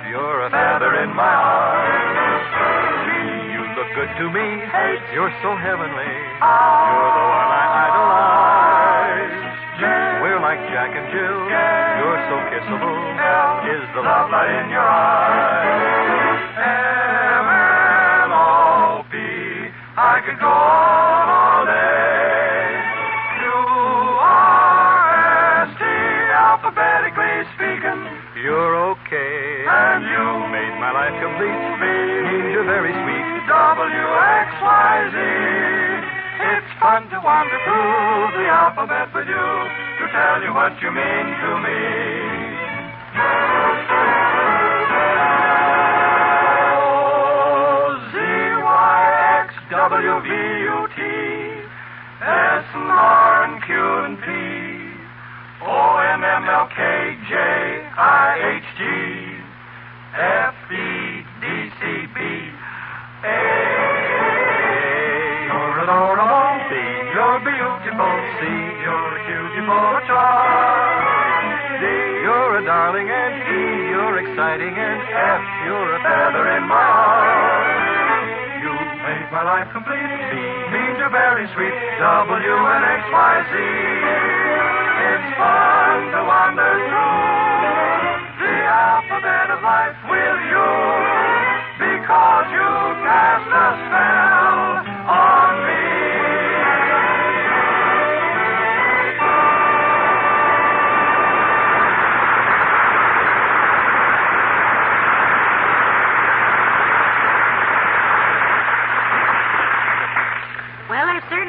to 4.74 5.14
you're 5.14 5.34
so 5.46 5.54
heavenly. 5.54 6.14
Ah. 6.42 6.90
You're 6.90 7.14
the 7.14 7.26
one 7.30 7.50
I 7.54 7.66
idolize. 7.86 9.38
J, 9.78 9.86
we're 10.26 10.42
like 10.42 10.60
Jack 10.74 10.92
and 10.98 11.08
Jill. 11.14 11.40
You're 12.02 12.22
so 12.30 12.36
kissable. 12.50 12.98
L, 13.22 13.70
is 13.70 13.86
the 13.94 14.02
love 14.02 14.30
light 14.34 14.50
in 14.66 14.70
your 14.74 14.82
eyes. 14.82 16.42
M, 16.58 17.46
N, 18.26 18.34
O, 18.34 19.06
P, 19.14 19.16
I 19.98 20.22
could 20.26 20.40
go 20.42 20.50
on 20.50 21.26
all 21.30 21.66
day. 21.70 22.74
Q, 23.38 23.46
R, 24.26 25.70
S, 25.70 25.78
T, 25.78 25.86
alphabetically 25.86 27.46
speaking. 27.54 28.02
You're 28.42 28.93
sweet. 33.76 33.84
W, 33.84 33.90
X, 33.90 34.54
Y, 34.62 35.10
Z. 35.14 35.18
It's 36.44 36.72
fun 36.80 37.10
to 37.10 37.20
wander 37.24 37.60
through 37.64 38.38
the 38.38 38.48
alphabet 38.50 39.14
with 39.14 39.28
you 39.28 39.34
to 39.34 40.06
tell 40.12 40.42
you 40.44 40.54
what 40.54 40.82
you 40.82 40.92
mean 40.92 41.26
to 41.42 41.58
me. 41.64 41.82
O, 46.74 47.98
Z, 48.12 48.16
Y, 48.62 49.02
X, 49.42 49.54
W, 49.72 50.22
V, 50.22 50.30
U, 50.30 50.88
T, 50.94 51.02
S, 52.22 52.66
and 52.76 53.64
Q, 53.64 53.74
and 54.06 54.18
P, 54.20 54.28
O, 55.66 55.98
M, 55.98 56.24
M, 56.24 56.50
L, 56.50 56.68
K, 56.76 57.18
J, 57.30 57.34
I, 57.98 58.58
H, 58.58 58.70
G, 58.78 58.84
F, 60.20 60.53
beautiful. 67.84 68.16
C, 68.40 68.48
you're 68.80 69.12
a 69.20 70.04
charm. 70.08 71.04
D, 71.80 71.86
you're 72.24 72.56
a 72.58 72.64
darling, 72.64 73.10
and 73.12 73.36
E, 73.44 73.92
you're 73.92 74.18
exciting, 74.24 74.72
and 74.72 75.00
F, 75.04 75.44
you're 75.68 75.92
a 75.92 76.00
feather 76.00 76.46
in 76.56 76.64
my 76.64 76.80
heart. 76.80 78.64
You 78.64 78.72
made 79.04 79.28
my 79.36 79.44
life 79.44 79.68
complete. 79.76 80.00
You're 80.96 81.12
very 81.12 81.44
sweet. 81.52 81.76
W 82.00 82.56
and 82.72 82.84
X, 82.88 83.04
Y, 83.12 83.36
Z. 83.52 83.56
It's 85.04 85.28
fun 85.36 86.00
to 86.16 86.22
wander 86.24 86.74
through 86.88 88.48
the 88.48 88.56
alphabet 88.64 89.52
of 89.52 89.60
life 89.60 90.00
with 90.08 90.40
you 90.48 90.72
because 91.84 92.48
you 92.56 92.72
cast 93.04 93.52
a 93.52 93.68
spell 93.84 94.23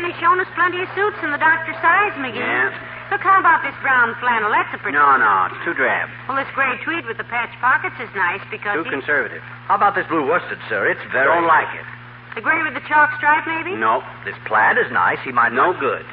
they've 0.04 0.20
shown 0.20 0.36
us 0.38 0.46
plenty 0.54 0.84
of 0.84 0.88
suits 0.92 1.16
in 1.24 1.32
the 1.32 1.40
doctor's 1.40 1.80
size, 1.80 2.12
McGee. 2.20 2.36
Yeah. 2.44 2.68
Look, 3.12 3.20
how 3.24 3.40
about 3.40 3.60
this 3.64 3.74
brown 3.80 4.12
flannel? 4.20 4.52
That's 4.52 4.68
a 4.72 4.78
pretty. 4.80 4.96
No, 4.96 5.16
no, 5.16 5.48
it's 5.52 5.60
too 5.64 5.72
drab. 5.76 6.08
Well, 6.28 6.36
this 6.36 6.48
gray 6.54 6.72
tweed 6.84 7.04
with 7.08 7.16
the 7.16 7.24
patch 7.28 7.52
pockets 7.60 7.96
is 8.00 8.08
nice 8.16 8.40
because 8.50 8.76
Too 8.80 8.84
he- 8.84 8.90
conservative. 8.92 9.40
How 9.68 9.76
about 9.76 9.94
this 9.96 10.06
blue 10.08 10.24
worsted, 10.28 10.58
sir? 10.68 10.88
It's 10.88 11.00
very. 11.12 11.28
Don't 11.28 11.46
like 11.48 11.68
it. 11.76 11.84
the 12.34 12.40
gray 12.44 12.60
with 12.64 12.74
the 12.74 12.84
chalk 12.88 13.12
stripe, 13.16 13.44
maybe. 13.46 13.76
No. 13.76 14.02
This 14.24 14.34
plaid 14.46 14.76
is 14.78 14.90
nice. 14.92 15.18
He 15.24 15.32
might. 15.32 15.52
No 15.52 15.72
good. 15.78 16.04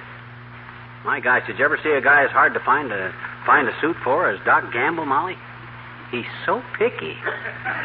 My 1.04 1.19
gosh, 1.19 1.47
did 1.47 1.58
you 1.58 1.65
ever 1.65 1.80
see 1.82 1.89
a 1.91 2.01
guy 2.01 2.23
as 2.23 2.30
hard 2.32 2.54
to 2.54 2.60
find 2.62 2.91
a 2.91 3.12
find 3.45 3.67
a 3.67 3.73
suit 3.82 3.95
for 4.04 4.30
as 4.30 4.38
Doc 4.45 4.71
Gamble, 4.71 5.06
Molly? 5.06 5.36
He's 6.12 6.28
so 6.45 6.60
picky. 6.76 7.15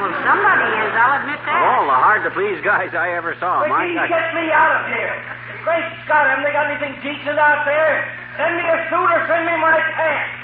Well, 0.03 0.11
somebody 0.27 0.67
is. 0.83 0.93
I'll 0.99 1.23
admit 1.23 1.39
Of 1.39 1.47
that. 1.47 1.63
all 1.63 1.87
the 1.87 1.95
hard 1.95 2.27
to 2.27 2.31
please 2.35 2.59
guys 2.67 2.91
I 2.91 3.15
ever 3.15 3.39
saw, 3.39 3.63
my 3.71 3.87
please 3.87 3.95
gosh. 4.03 4.11
get 4.11 4.27
me 4.35 4.51
out 4.51 4.83
of 4.83 4.85
here. 4.91 5.15
Great 5.63 5.87
Scott, 6.05 6.27
haven't 6.27 6.43
they 6.43 6.51
got 6.51 6.67
anything 6.67 6.95
decent 7.07 7.39
out 7.39 7.63
there? 7.63 8.03
Send 8.35 8.59
me 8.59 8.67
a 8.67 8.79
suit 8.91 9.09
or 9.15 9.21
send 9.31 9.47
me 9.47 9.55
my 9.63 9.79
pants. 9.79 10.35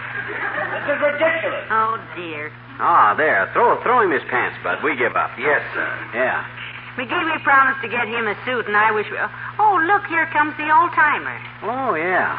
This 0.86 0.94
is 0.94 0.98
ridiculous. 1.02 1.66
Oh 1.74 1.98
dear. 2.14 2.54
Ah, 2.78 3.14
there. 3.18 3.50
Throw 3.52 3.82
throw 3.82 4.00
him 4.02 4.10
his 4.14 4.22
pants, 4.30 4.56
Bud. 4.62 4.78
We 4.86 4.94
give 4.96 5.14
up. 5.18 5.30
Yes, 5.38 5.62
sir. 5.74 5.90
Yeah. 6.14 6.46
McGee, 6.94 7.24
we 7.24 7.38
promised 7.42 7.82
to 7.82 7.88
get 7.88 8.06
him 8.06 8.28
a 8.28 8.36
suit, 8.44 8.66
and 8.68 8.76
I 8.76 8.92
wish 8.92 9.06
we. 9.10 9.16
Oh, 9.58 9.80
look, 9.90 10.04
here 10.06 10.26
comes 10.30 10.54
the 10.56 10.68
old 10.70 10.92
timer. 10.92 11.34
Oh, 11.64 11.94
yeah. 11.94 12.36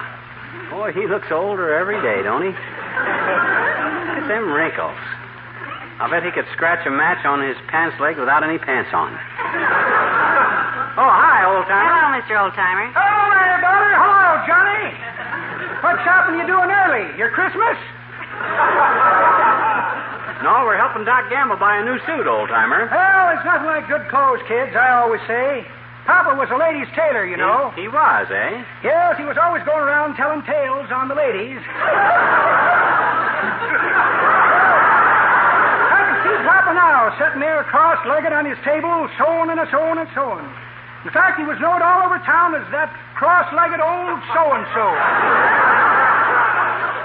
Boy, 0.69 0.93
he 0.93 1.08
looks 1.08 1.32
older 1.32 1.73
every 1.73 1.99
day, 2.01 2.21
don't 2.21 2.43
he? 2.43 2.49
Look 2.53 4.17
at 4.21 4.27
them 4.29 4.53
wrinkles. 4.53 4.97
I 6.01 6.10
bet 6.10 6.23
he 6.25 6.32
could 6.32 6.47
scratch 6.53 6.86
a 6.86 6.91
match 6.91 7.25
on 7.25 7.41
his 7.41 7.56
pants 7.69 7.99
leg 8.01 8.17
without 8.17 8.43
any 8.43 8.58
pants 8.58 8.89
on. 8.93 9.13
Oh, 10.93 11.10
hi, 11.10 11.45
old 11.49 11.65
timer. 11.65 11.89
Hello, 11.89 12.13
Mr. 12.21 12.34
Old 12.38 12.53
Timer. 12.53 12.86
Hello 12.93 13.23
there, 13.34 13.58
daughter. 13.65 13.93
Hello, 13.97 14.29
Johnny. 14.45 14.93
What 15.82 15.97
shopping 16.06 16.38
you 16.38 16.45
doing 16.45 16.69
early? 16.69 17.10
Your 17.17 17.29
Christmas? 17.34 17.77
No, 20.45 20.67
we're 20.67 20.77
helping 20.77 21.06
Doc 21.08 21.29
Gamble 21.32 21.56
buy 21.58 21.77
a 21.79 21.84
new 21.88 21.97
suit, 22.06 22.27
old 22.27 22.49
timer. 22.49 22.89
Well, 22.91 23.32
it's 23.34 23.45
nothing 23.47 23.65
like 23.71 23.88
good 23.88 24.03
clothes, 24.12 24.43
kids, 24.45 24.75
I 24.75 24.91
always 25.01 25.21
say. 25.25 25.65
Papa 26.06 26.36
was 26.36 26.51
a 26.51 26.58
ladies' 26.60 26.91
tailor, 26.99 27.23
you 27.25 27.38
know. 27.39 27.71
He, 27.79 27.84
he 27.84 27.88
was, 27.88 28.27
eh? 28.27 28.60
Yes, 28.84 29.15
he 29.17 29.23
was 29.23 29.38
always 29.39 29.63
going 29.63 29.79
around 29.88 30.19
telling 30.19 30.43
tales 30.43 30.91
on 30.91 31.08
the 31.08 31.15
ladies. 31.15 31.63
I 35.89 35.99
can 36.12 36.17
see 36.27 36.36
Papa 36.43 36.75
now, 36.75 37.03
sitting 37.17 37.39
there 37.39 37.63
cross-legged 37.69 38.34
on 38.34 38.45
his 38.45 38.58
table, 38.65 39.10
sewing 39.17 39.49
and 39.49 39.60
a 39.60 39.67
sewing 39.69 39.99
and 39.99 40.10
sewing. 40.13 40.47
In 41.06 41.12
fact, 41.12 41.36
he 41.38 41.45
was 41.45 41.60
known 41.60 41.84
all 41.84 42.08
over 42.08 42.17
town 42.23 42.56
as 42.56 42.63
that 42.71 42.88
cross-legged 43.19 43.82
old 43.84 44.19
so-and-so. 44.32 44.86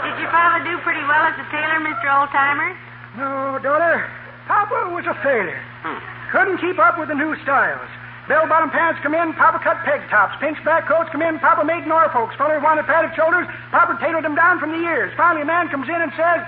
Did 0.06 0.14
your 0.22 0.30
father 0.30 0.62
do 0.62 0.78
pretty 0.86 1.02
well 1.02 1.24
as 1.26 1.34
a 1.34 1.46
tailor, 1.50 1.82
Mr. 1.82 2.06
Old 2.14 2.30
Timer? 2.30 2.70
No, 3.18 3.58
daughter. 3.58 4.06
Papa 4.46 4.94
was 4.94 5.04
a 5.04 5.14
failure. 5.20 5.60
Hmm. 5.82 5.98
Couldn't 6.30 6.58
keep 6.62 6.78
up 6.78 6.98
with 6.98 7.08
the 7.08 7.18
new 7.18 7.34
styles. 7.42 7.88
Bell-bottom 8.28 8.70
pants 8.70 9.00
come 9.02 9.14
in, 9.14 9.32
Papa 9.34 9.58
cut 9.64 9.82
peg 9.84 10.04
tops. 10.10 10.36
Pinch 10.38 10.62
back 10.64 10.86
coats 10.86 11.08
come 11.10 11.22
in, 11.22 11.38
Papa 11.40 11.64
made 11.64 11.84
Norfolks. 11.84 12.36
Feller 12.36 12.60
wanted 12.60 12.84
padded 12.84 13.16
shoulders, 13.16 13.48
Papa 13.72 13.96
tailored 14.00 14.24
them 14.24 14.36
down 14.36 14.60
from 14.60 14.70
the 14.70 14.78
ears. 14.84 15.12
Finally, 15.16 15.42
a 15.42 15.46
man 15.48 15.68
comes 15.68 15.88
in 15.88 15.96
and 15.96 16.12
says, 16.12 16.44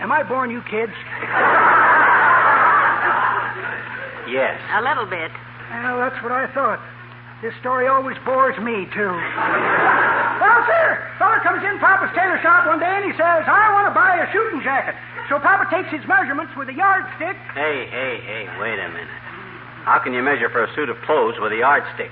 Am 0.00 0.10
I 0.12 0.22
boring 0.22 0.50
you 0.50 0.62
kids? 0.62 0.92
Yes. 4.28 4.58
A 4.74 4.82
little 4.82 5.06
bit. 5.06 5.30
Well, 5.70 5.98
that's 5.98 6.20
what 6.22 6.32
I 6.32 6.46
thought. 6.52 6.80
This 7.42 7.52
story 7.60 7.86
always 7.86 8.16
bores 8.24 8.56
me, 8.58 8.88
too. 8.96 9.12
well, 10.40 10.60
sir, 10.64 10.88
feller 11.20 11.40
comes 11.44 11.60
in 11.62 11.78
Papa's 11.78 12.08
tailor 12.16 12.40
shop 12.40 12.66
one 12.66 12.80
day 12.80 12.88
and 12.88 13.04
he 13.04 13.12
says, 13.12 13.44
I 13.44 13.68
want 13.76 13.92
to 13.92 13.94
buy 13.94 14.16
a 14.16 14.26
shooting 14.32 14.62
jacket. 14.64 14.96
So 15.28 15.38
Papa 15.38 15.68
takes 15.68 15.92
his 15.92 16.00
measurements 16.08 16.56
with 16.56 16.70
a 16.70 16.76
yardstick. 16.76 17.36
Hey, 17.52 17.86
hey, 17.92 18.24
hey, 18.24 18.48
wait 18.56 18.80
a 18.80 18.88
minute. 18.88 19.12
How 19.84 19.98
can 20.00 20.14
you 20.14 20.22
measure 20.22 20.48
for 20.48 20.64
a 20.64 20.74
suit 20.74 20.88
of 20.88 20.96
clothes 21.04 21.36
with 21.38 21.52
a 21.52 21.60
yardstick? 21.60 22.10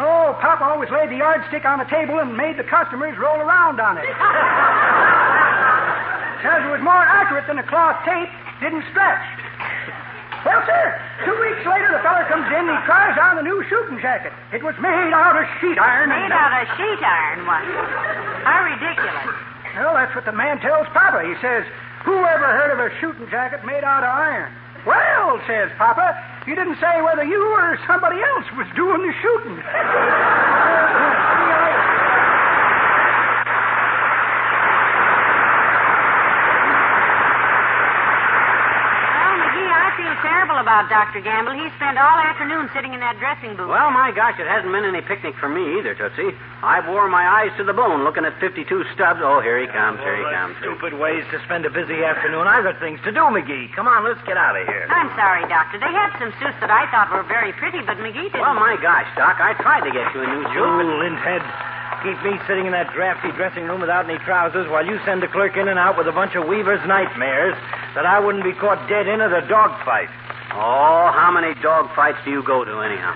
Oh, 0.00 0.32
Papa 0.40 0.64
always 0.64 0.88
laid 0.88 1.10
the 1.10 1.20
yardstick 1.20 1.66
on 1.68 1.78
the 1.78 1.84
table 1.92 2.18
and 2.18 2.34
made 2.34 2.56
the 2.56 2.64
customers 2.64 3.12
roll 3.20 3.36
around 3.44 3.76
on 3.76 3.98
it. 4.00 4.08
Says 6.42 6.64
it 6.64 6.72
was 6.72 6.80
more 6.80 7.04
accurate 7.04 7.44
than 7.46 7.58
a 7.60 7.66
cloth 7.68 8.00
tape, 8.08 8.32
didn't 8.58 8.82
stretch. 8.90 9.20
Well, 10.44 10.62
sir, 10.66 10.84
two 11.24 11.36
weeks 11.38 11.62
later, 11.62 11.94
the 11.94 12.02
feller 12.02 12.26
comes 12.26 12.50
in 12.50 12.66
and 12.66 12.74
he 12.74 12.80
tries 12.82 13.14
on 13.14 13.36
the 13.38 13.46
new 13.46 13.62
shooting 13.70 13.98
jacket. 14.02 14.32
It 14.52 14.62
was 14.62 14.74
made 14.82 15.14
out 15.14 15.38
of 15.38 15.46
sheet 15.62 15.78
iron. 15.78 16.10
Made 16.10 16.34
out 16.34 16.50
of 16.50 16.66
sheet 16.74 16.98
iron, 16.98 17.46
what? 17.46 17.62
How 18.42 18.66
ridiculous. 18.66 19.30
Well, 19.78 19.94
that's 19.94 20.14
what 20.14 20.24
the 20.26 20.34
man 20.34 20.58
tells 20.58 20.86
Papa. 20.90 21.22
He 21.22 21.38
says, 21.40 21.62
Who 22.04 22.18
ever 22.26 22.48
heard 22.58 22.74
of 22.74 22.80
a 22.82 22.90
shooting 22.98 23.30
jacket 23.30 23.64
made 23.64 23.84
out 23.86 24.02
of 24.02 24.10
iron? 24.10 24.50
Well, 24.84 25.38
says 25.46 25.70
Papa, 25.78 26.18
you 26.46 26.56
didn't 26.58 26.76
say 26.82 27.00
whether 27.06 27.22
you 27.22 27.38
or 27.54 27.78
somebody 27.86 28.18
else 28.18 28.46
was 28.58 28.66
doing 28.74 28.98
the 29.06 29.14
shooting. 29.22 29.62
Well, 38.02 39.34
McGee, 39.38 39.70
I 39.70 39.88
feel 39.96 40.14
terrible 40.22 40.51
about 40.62 40.86
Dr. 40.88 41.18
Gamble. 41.20 41.52
He 41.58 41.66
spent 41.74 41.98
all 41.98 42.18
afternoon 42.22 42.70
sitting 42.70 42.94
in 42.94 43.00
that 43.02 43.18
dressing 43.18 43.58
booth. 43.58 43.66
Well, 43.66 43.90
my 43.90 44.14
gosh, 44.14 44.38
it 44.38 44.46
hasn't 44.46 44.70
been 44.70 44.86
any 44.86 45.02
picnic 45.02 45.34
for 45.36 45.50
me 45.50 45.82
either, 45.82 45.92
Tootsie. 45.98 46.30
I've 46.62 46.86
wore 46.86 47.10
my 47.10 47.26
eyes 47.26 47.50
to 47.58 47.64
the 47.66 47.74
bone 47.74 48.06
looking 48.06 48.22
at 48.24 48.38
52 48.38 48.64
stubs. 48.94 49.18
Oh, 49.20 49.42
here 49.42 49.58
he 49.58 49.66
comes, 49.66 49.98
here 49.98 50.14
he 50.14 50.22
Oh, 50.22 50.30
comes. 50.30 50.54
Stupid 50.62 50.94
ways 50.94 51.26
to 51.34 51.42
spend 51.44 51.66
a 51.66 51.72
busy 51.74 52.06
afternoon. 52.06 52.46
I've 52.46 52.62
got 52.62 52.78
things 52.78 53.02
to 53.02 53.10
do, 53.10 53.26
McGee. 53.34 53.74
Come 53.74 53.90
on, 53.90 54.06
let's 54.06 54.22
get 54.22 54.38
out 54.38 54.54
of 54.54 54.62
here. 54.70 54.86
I'm 54.88 55.10
sorry, 55.18 55.42
Doctor. 55.50 55.82
They 55.82 55.90
had 55.92 56.14
some 56.22 56.30
suits 56.38 56.56
that 56.62 56.70
I 56.70 56.86
thought 56.94 57.10
were 57.10 57.26
very 57.26 57.50
pretty, 57.58 57.82
but 57.82 57.98
McGee 57.98 58.30
didn't. 58.30 58.40
Well, 58.40 58.54
my 58.54 58.78
gosh, 58.78 59.10
Doc, 59.18 59.42
I 59.42 59.58
tried 59.58 59.82
to 59.82 59.90
get 59.90 60.06
you 60.14 60.22
a 60.22 60.28
new 60.30 60.46
You 60.46 60.54
suit, 60.54 60.86
but... 60.86 60.86
linthead. 61.02 61.42
Keep 62.06 62.18
me 62.26 62.34
sitting 62.50 62.66
in 62.66 62.72
that 62.72 62.90
drafty 62.94 63.30
dressing 63.38 63.62
room 63.66 63.80
without 63.80 64.08
any 64.10 64.18
trousers 64.26 64.66
while 64.70 64.84
you 64.84 64.98
send 65.04 65.22
the 65.22 65.28
clerk 65.30 65.56
in 65.56 65.68
and 65.68 65.78
out 65.78 65.94
with 65.98 66.08
a 66.08 66.12
bunch 66.12 66.34
of 66.34 66.46
Weaver's 66.50 66.82
nightmares 66.86 67.54
that 67.94 68.06
I 68.06 68.18
wouldn't 68.18 68.42
be 68.42 68.54
caught 68.54 68.88
dead 68.88 69.06
in 69.06 69.20
at 69.20 69.30
a 69.30 69.46
dog 69.46 69.70
fight. 69.84 70.10
Oh, 70.54 71.08
how 71.16 71.32
many 71.32 71.54
dog 71.64 71.88
fights 71.96 72.18
do 72.24 72.30
you 72.30 72.42
go 72.44 72.64
to, 72.64 72.74
anyhow? 72.84 73.12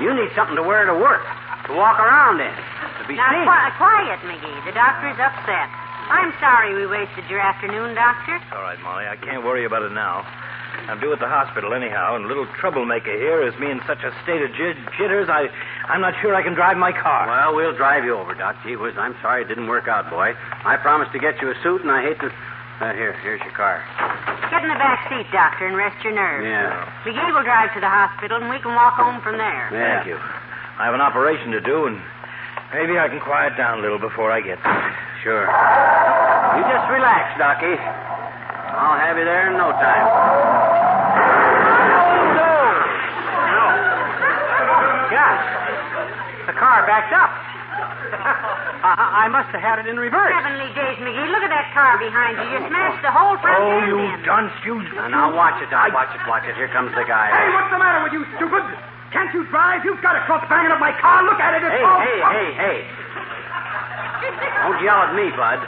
You 0.00 0.14
need 0.16 0.32
something 0.34 0.56
to 0.56 0.62
wear 0.64 0.86
to 0.88 0.96
work, 0.96 1.20
to 1.68 1.72
walk 1.76 2.00
around 2.00 2.40
in, 2.40 2.48
to 2.48 3.04
be 3.06 3.14
Now, 3.20 3.28
seen. 3.30 3.44
qui- 3.44 3.74
quiet, 3.76 4.18
McGee. 4.24 4.64
The 4.64 4.72
doctor's 4.72 5.20
upset. 5.20 5.68
I'm 6.08 6.32
sorry 6.40 6.72
we 6.74 6.86
wasted 6.88 7.28
your 7.28 7.40
afternoon, 7.40 7.94
Doctor. 7.94 8.40
All 8.56 8.62
right, 8.64 8.80
Molly, 8.80 9.04
I 9.04 9.16
can't 9.20 9.44
worry 9.44 9.66
about 9.68 9.82
it 9.82 9.92
now. 9.92 10.24
I'm 10.88 11.00
due 11.00 11.12
at 11.12 11.20
the 11.20 11.28
hospital 11.28 11.74
anyhow, 11.74 12.16
and 12.16 12.24
little 12.26 12.46
troublemaker 12.58 13.12
here 13.12 13.42
is 13.44 13.52
me 13.60 13.68
in 13.70 13.80
such 13.86 14.00
a 14.04 14.12
state 14.22 14.40
of 14.40 14.48
jit- 14.56 14.78
jitters, 14.96 15.28
I, 15.28 15.48
I'm 15.84 16.00
not 16.00 16.14
sure 16.22 16.34
I 16.34 16.42
can 16.42 16.54
drive 16.54 16.78
my 16.78 16.92
car. 16.92 17.26
Well, 17.28 17.54
we'll 17.56 17.76
drive 17.76 18.04
you 18.04 18.16
over, 18.16 18.32
Doc. 18.34 18.56
Gee 18.64 18.76
whiz, 18.76 18.94
I'm 18.96 19.14
sorry 19.20 19.42
it 19.42 19.48
didn't 19.48 19.66
work 19.68 19.86
out, 19.88 20.08
boy. 20.08 20.32
I 20.64 20.76
promised 20.80 21.12
to 21.12 21.18
get 21.18 21.42
you 21.42 21.50
a 21.50 21.54
suit, 21.62 21.82
and 21.82 21.90
I 21.92 22.00
hate 22.02 22.18
to... 22.20 22.32
Uh, 22.78 22.94
here, 22.94 23.12
here's 23.26 23.42
your 23.42 23.50
car. 23.58 23.82
Get 24.54 24.62
in 24.62 24.70
the 24.70 24.78
back 24.78 25.10
seat, 25.10 25.26
Doctor, 25.34 25.66
and 25.66 25.74
rest 25.74 25.98
your 26.06 26.14
nerves. 26.14 26.46
Yeah. 26.46 26.86
McGee 27.02 27.34
will 27.34 27.42
drive 27.42 27.74
to 27.74 27.80
the 27.82 27.90
hospital, 27.90 28.38
and 28.38 28.46
we 28.48 28.62
can 28.62 28.70
walk 28.70 28.94
home 28.94 29.18
from 29.20 29.34
there. 29.36 29.66
Thank 29.74 30.06
you. 30.06 30.14
I 30.14 30.86
have 30.86 30.94
an 30.94 31.02
operation 31.02 31.50
to 31.58 31.60
do, 31.60 31.90
and 31.90 31.98
maybe 32.70 32.94
I 32.94 33.10
can 33.10 33.18
quiet 33.18 33.58
down 33.58 33.80
a 33.80 33.82
little 33.82 33.98
before 33.98 34.30
I 34.30 34.38
get 34.40 34.62
there. 34.62 34.94
Sure. 35.26 35.42
You 35.42 36.62
just 36.70 36.86
relax, 36.86 37.34
Docky. 37.34 37.74
I'll 37.74 38.94
have 38.94 39.18
you 39.18 39.26
there 39.26 39.50
in 39.50 39.58
no 39.58 39.74
time. 39.74 40.06
Gosh, 45.10 46.46
the 46.46 46.52
car 46.52 46.86
backed 46.86 47.12
up. 47.16 47.32
I, 48.88 49.24
I 49.24 49.28
must 49.28 49.50
have 49.52 49.60
had 49.60 49.78
it 49.82 49.86
in 49.90 49.96
reverse. 49.98 50.30
Heavenly 50.32 50.70
days, 50.74 50.96
McGee. 51.02 51.28
Look 51.30 51.42
at 51.44 51.52
that 51.52 51.68
car 51.74 51.98
behind 51.98 52.38
you. 52.40 52.46
You 52.56 52.58
smashed 52.70 53.02
the 53.02 53.10
whole 53.12 53.36
front 53.42 53.58
Oh, 53.58 53.68
end 53.78 53.86
you 53.90 53.96
in. 53.98 54.22
dunce, 54.24 54.54
you... 54.64 54.80
Now, 54.96 55.08
now 55.08 55.26
watch 55.34 55.58
it, 55.60 55.68
Doc. 55.70 55.92
Watch 55.92 56.14
it, 56.14 56.22
watch 56.30 56.44
it. 56.46 56.54
Here 56.56 56.68
comes 56.72 56.94
the 56.94 57.04
guy. 57.04 57.28
Hey, 57.34 57.48
what's 57.52 57.70
the 57.74 57.78
matter 57.80 58.00
with 58.06 58.14
you, 58.14 58.22
stupid? 58.38 58.64
Can't 59.12 59.32
you 59.32 59.44
drive? 59.48 59.84
You've 59.84 60.00
got 60.04 60.14
to 60.14 60.22
quit 60.28 60.44
banging 60.52 60.70
up 60.72 60.80
my 60.80 60.92
car. 61.00 61.24
Look 61.24 61.40
at 61.40 61.56
it. 61.58 61.64
It's 61.64 61.72
Hey, 61.74 61.84
all... 61.84 62.00
hey, 62.00 62.18
hey, 62.22 62.48
hey. 62.56 62.78
Don't 64.62 64.78
yell 64.84 65.00
at 65.08 65.14
me, 65.16 65.30
Bud. 65.32 65.58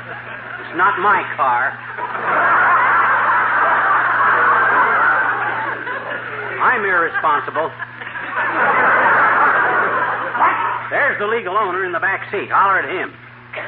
It's 0.60 0.76
not 0.76 0.98
my 1.00 1.24
car. 1.36 1.72
I'm 6.60 6.84
irresponsible. 6.84 7.70
There's 10.90 11.18
the 11.18 11.26
legal 11.26 11.56
owner 11.56 11.84
in 11.84 11.92
the 11.92 12.00
back 12.00 12.26
seat. 12.30 12.50
Holler 12.50 12.82
at 12.82 12.88
him. 12.90 13.14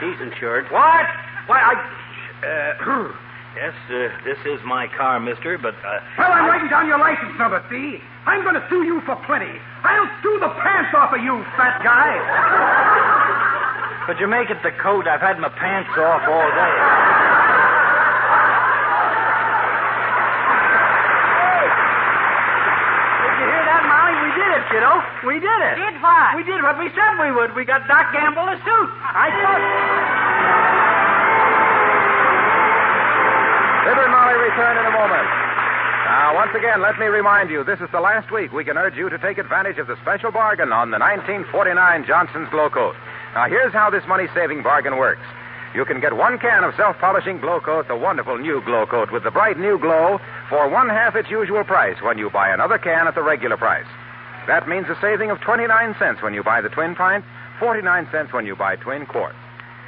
He's 0.03 0.21
insured. 0.21 0.67
What? 0.71 1.07
Why, 1.47 1.59
I... 1.63 1.75
Uh, 2.43 3.15
yes, 3.57 3.75
uh, 3.91 4.11
this 4.27 4.39
is 4.45 4.59
my 4.67 4.89
car, 4.99 5.21
mister, 5.21 5.57
but... 5.59 5.75
Uh, 5.87 6.01
Well, 6.19 6.33
I'm 6.33 6.47
writing 6.47 6.69
down 6.69 6.87
your 6.87 6.99
license 6.99 7.39
number, 7.39 7.63
see? 7.71 8.03
I'm 8.27 8.43
going 8.43 8.55
to 8.55 8.65
sue 8.69 8.83
you 8.83 9.01
for 9.07 9.15
plenty. 9.27 9.55
I'll 9.83 10.11
sue 10.23 10.39
the 10.41 10.51
pants 10.63 10.95
off 10.95 11.13
of 11.15 11.23
you, 11.23 11.43
fat 11.57 11.83
guy. 11.83 12.11
Could 14.07 14.19
you 14.19 14.27
make 14.27 14.51
it 14.51 14.59
the 14.63 14.73
coat? 14.83 15.07
I've 15.07 15.21
had 15.23 15.39
my 15.39 15.49
pants 15.49 15.91
off 15.95 16.23
all 16.27 16.51
day. 16.51 16.75
Did 23.23 23.35
you 23.39 23.47
hear 23.47 23.65
that, 23.71 23.83
Molly? 23.87 24.15
We 24.27 24.31
did 24.35 24.51
it, 24.59 24.65
kiddo. 24.71 24.93
We 25.23 25.39
did 25.39 25.61
it. 25.71 25.75
Did 25.79 26.03
what? 26.03 26.35
We 26.35 26.43
did 26.43 26.63
what 26.63 26.79
we 26.79 26.91
said 26.99 27.15
we 27.23 27.31
would. 27.31 27.55
We 27.55 27.65
got 27.65 27.87
Doc 27.87 28.11
Gamble 28.11 28.43
a 28.43 28.59
suit. 28.59 28.91
I 29.15 29.31
thought. 29.31 29.63
Fibber 33.87 34.03
and 34.03 34.11
Molly 34.11 34.35
return 34.35 34.75
in 34.83 34.87
a 34.87 34.95
moment. 34.95 35.27
Now, 36.11 36.35
once 36.35 36.51
again, 36.59 36.83
let 36.83 36.99
me 36.99 37.07
remind 37.07 37.51
you, 37.51 37.63
this 37.63 37.79
is 37.79 37.89
the 37.93 38.01
last 38.01 38.31
week 38.33 38.53
we 38.53 38.65
can 38.65 38.77
urge 38.77 38.97
you 38.97 39.09
to 39.09 39.19
take 39.19 39.39
advantage 39.39 39.79
of 39.79 39.87
the 39.87 39.97
special 40.03 40.31
bargain 40.31 40.73
on 40.73 40.91
the 40.91 40.99
1949 40.99 42.05
Johnson's 42.05 42.51
Glow 42.51 42.69
Coat. 42.69 42.97
Now, 43.35 43.49
here's 43.49 43.73
how 43.73 43.91
this 43.91 44.03
money-saving 44.09 44.63
bargain 44.63 44.99
works. 44.99 45.23
You 45.75 45.85
can 45.85 46.01
get 46.01 46.17
one 46.17 46.39
can 46.39 46.65
of 46.65 46.75
self-polishing 46.77 47.41
Glow 47.41 47.61
Coat, 47.61 47.87
the 47.89 47.97
wonderful 47.97 48.39
new 48.39 48.61
Glow 48.61 48.87
Coat 48.87 49.11
with 49.11 49.23
the 49.23 49.31
bright 49.31 49.59
new 49.59 49.79
glow, 49.79 50.21
for 50.51 50.69
one 50.69 50.89
half 50.91 51.15
its 51.15 51.31
usual 51.31 51.65
price 51.65 51.97
when 52.03 52.19
you 52.19 52.29
buy 52.29 52.51
another 52.51 52.77
can 52.77 53.07
at 53.07 53.15
the 53.15 53.23
regular 53.23 53.57
price. 53.57 53.87
That 54.47 54.69
means 54.69 54.87
a 54.89 54.99
saving 55.01 55.31
of 55.31 55.41
29 55.41 55.95
cents 55.99 56.23
when 56.23 56.35
you 56.35 56.43
buy 56.43 56.61
the 56.61 56.69
twin 56.69 56.95
pint, 56.95 57.25
49 57.61 58.09
cents 58.11 58.33
when 58.33 58.47
you 58.47 58.57
buy 58.57 58.77
twin 58.77 59.07
quart. 59.07 59.35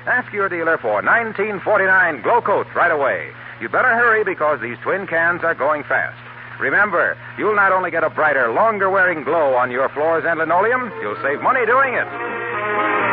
Ask 0.06 0.32
your 0.32 0.48
dealer 0.48 0.78
for 0.78 1.02
1949 1.02 2.22
Glow 2.22 2.40
Coat 2.40 2.66
right 2.74 2.92
away. 2.92 3.30
You 3.60 3.68
better 3.68 3.88
hurry 3.88 4.22
because 4.22 4.60
these 4.60 4.76
twin 4.82 5.06
cans 5.06 5.42
are 5.42 5.54
going 5.54 5.82
fast. 5.84 6.18
Remember, 6.60 7.16
you'll 7.36 7.56
not 7.56 7.72
only 7.72 7.90
get 7.90 8.04
a 8.04 8.10
brighter, 8.10 8.52
longer 8.52 8.90
wearing 8.90 9.24
glow 9.24 9.56
on 9.56 9.70
your 9.70 9.88
floors 9.88 10.24
and 10.26 10.38
linoleum, 10.38 10.92
you'll 11.00 11.18
save 11.22 11.42
money 11.42 11.66
doing 11.66 11.94
it. 11.94 13.03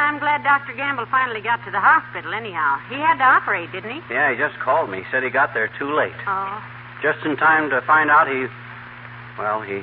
I'm 0.00 0.18
glad 0.18 0.42
Dr. 0.42 0.74
Gamble 0.74 1.06
finally 1.06 1.40
got 1.40 1.64
to 1.64 1.70
the 1.70 1.80
hospital 1.80 2.34
anyhow. 2.34 2.78
He 2.88 2.96
had 2.96 3.18
to 3.18 3.24
operate, 3.24 3.70
didn't 3.72 3.90
he? 3.90 4.00
Yeah, 4.10 4.30
he 4.32 4.36
just 4.36 4.58
called 4.58 4.90
me. 4.90 4.98
He 4.98 5.04
said 5.10 5.22
he 5.22 5.30
got 5.30 5.54
there 5.54 5.70
too 5.78 5.94
late. 5.94 6.16
Oh. 6.26 6.62
Just 7.02 7.24
in 7.24 7.36
time 7.36 7.70
to 7.70 7.80
find 7.82 8.10
out 8.10 8.26
he. 8.26 8.46
Well, 9.38 9.62
he. 9.62 9.82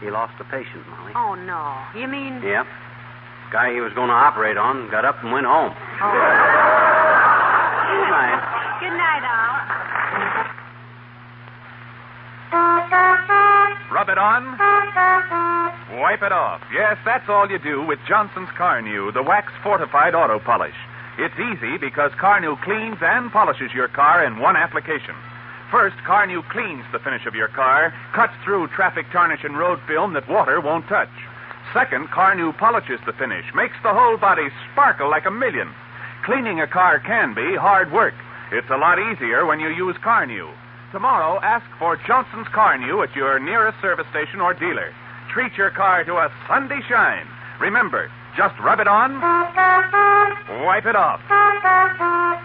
He 0.00 0.10
lost 0.10 0.34
a 0.40 0.44
patient, 0.44 0.86
Molly. 0.88 1.12
Oh, 1.16 1.34
no. 1.34 1.82
You 1.98 2.06
mean... 2.06 2.42
Yep. 2.42 2.66
Guy 3.52 3.72
he 3.72 3.80
was 3.80 3.92
going 3.94 4.08
to 4.08 4.14
operate 4.14 4.56
on 4.56 4.90
got 4.90 5.04
up 5.04 5.22
and 5.22 5.32
went 5.32 5.46
home. 5.46 5.72
Oh. 5.72 6.12
Good 7.88 8.10
night. 8.10 8.42
Good 8.80 8.92
night, 8.92 9.22
Al. 9.24 9.56
Rub 13.92 14.08
it 14.08 14.18
on. 14.18 15.55
Wipe 15.92 16.22
it 16.22 16.32
off. 16.32 16.62
Yes, 16.74 16.98
that's 17.04 17.28
all 17.28 17.48
you 17.48 17.58
do 17.58 17.86
with 17.86 18.00
Johnson's 18.08 18.48
Carnu, 18.58 19.14
the 19.14 19.22
wax 19.22 19.52
fortified 19.62 20.16
auto 20.16 20.40
polish. 20.40 20.74
It's 21.16 21.38
easy 21.38 21.78
because 21.78 22.10
Carnu 22.12 22.60
cleans 22.62 22.98
and 23.00 23.30
polishes 23.30 23.72
your 23.72 23.86
car 23.86 24.24
in 24.24 24.40
one 24.40 24.56
application. 24.56 25.14
First, 25.70 25.96
Carnu 25.98 26.42
cleans 26.50 26.84
the 26.90 26.98
finish 26.98 27.24
of 27.24 27.36
your 27.36 27.48
car, 27.48 27.94
cuts 28.12 28.34
through 28.44 28.66
traffic 28.68 29.06
tarnish 29.12 29.44
and 29.44 29.56
road 29.56 29.78
film 29.86 30.12
that 30.14 30.28
water 30.28 30.60
won't 30.60 30.88
touch. 30.88 31.08
Second, 31.72 32.08
Carnu 32.08 32.56
polishes 32.58 33.00
the 33.06 33.12
finish, 33.12 33.46
makes 33.54 33.76
the 33.84 33.94
whole 33.94 34.16
body 34.16 34.48
sparkle 34.72 35.08
like 35.08 35.26
a 35.26 35.30
million. 35.30 35.72
Cleaning 36.24 36.60
a 36.60 36.66
car 36.66 36.98
can 36.98 37.32
be 37.32 37.54
hard 37.54 37.92
work. 37.92 38.14
It's 38.50 38.70
a 38.70 38.76
lot 38.76 38.98
easier 38.98 39.46
when 39.46 39.60
you 39.60 39.68
use 39.68 39.96
Carnu. 40.02 40.52
Tomorrow, 40.90 41.40
ask 41.42 41.66
for 41.78 41.96
Johnson's 41.96 42.48
Carnu 42.48 43.06
at 43.06 43.14
your 43.14 43.38
nearest 43.38 43.80
service 43.80 44.06
station 44.10 44.40
or 44.40 44.52
dealer. 44.52 44.92
Treat 45.36 45.52
your 45.58 45.68
car 45.68 46.02
to 46.02 46.14
a 46.14 46.32
Sunday 46.48 46.80
shine. 46.88 47.26
Remember, 47.60 48.10
just 48.38 48.58
rub 48.58 48.80
it 48.80 48.88
on, 48.88 49.20
wipe 50.64 50.86
it 50.86 50.96
off. 50.96 51.20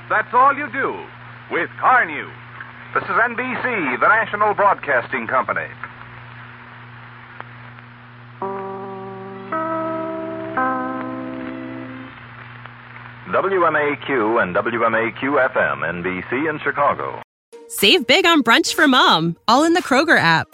That's 0.09 0.27
all 0.33 0.53
you 0.53 0.69
do 0.73 0.99
with 1.51 1.69
Car 1.79 2.03
Carnu. 2.03 2.29
This 2.93 3.03
is 3.03 3.09
NBC, 3.09 3.97
the 3.97 4.07
National 4.09 4.53
Broadcasting 4.53 5.25
Company. 5.25 5.69
WMAQ 13.31 14.43
and 14.43 14.53
WMAQ 14.53 15.49
FM, 15.53 16.03
NBC 16.03 16.49
in 16.49 16.59
Chicago. 16.59 17.21
Save 17.69 18.05
big 18.05 18.25
on 18.25 18.43
brunch 18.43 18.73
for 18.73 18.85
mom, 18.89 19.37
all 19.47 19.63
in 19.63 19.75
the 19.75 19.81
Kroger 19.81 20.19
app. 20.19 20.53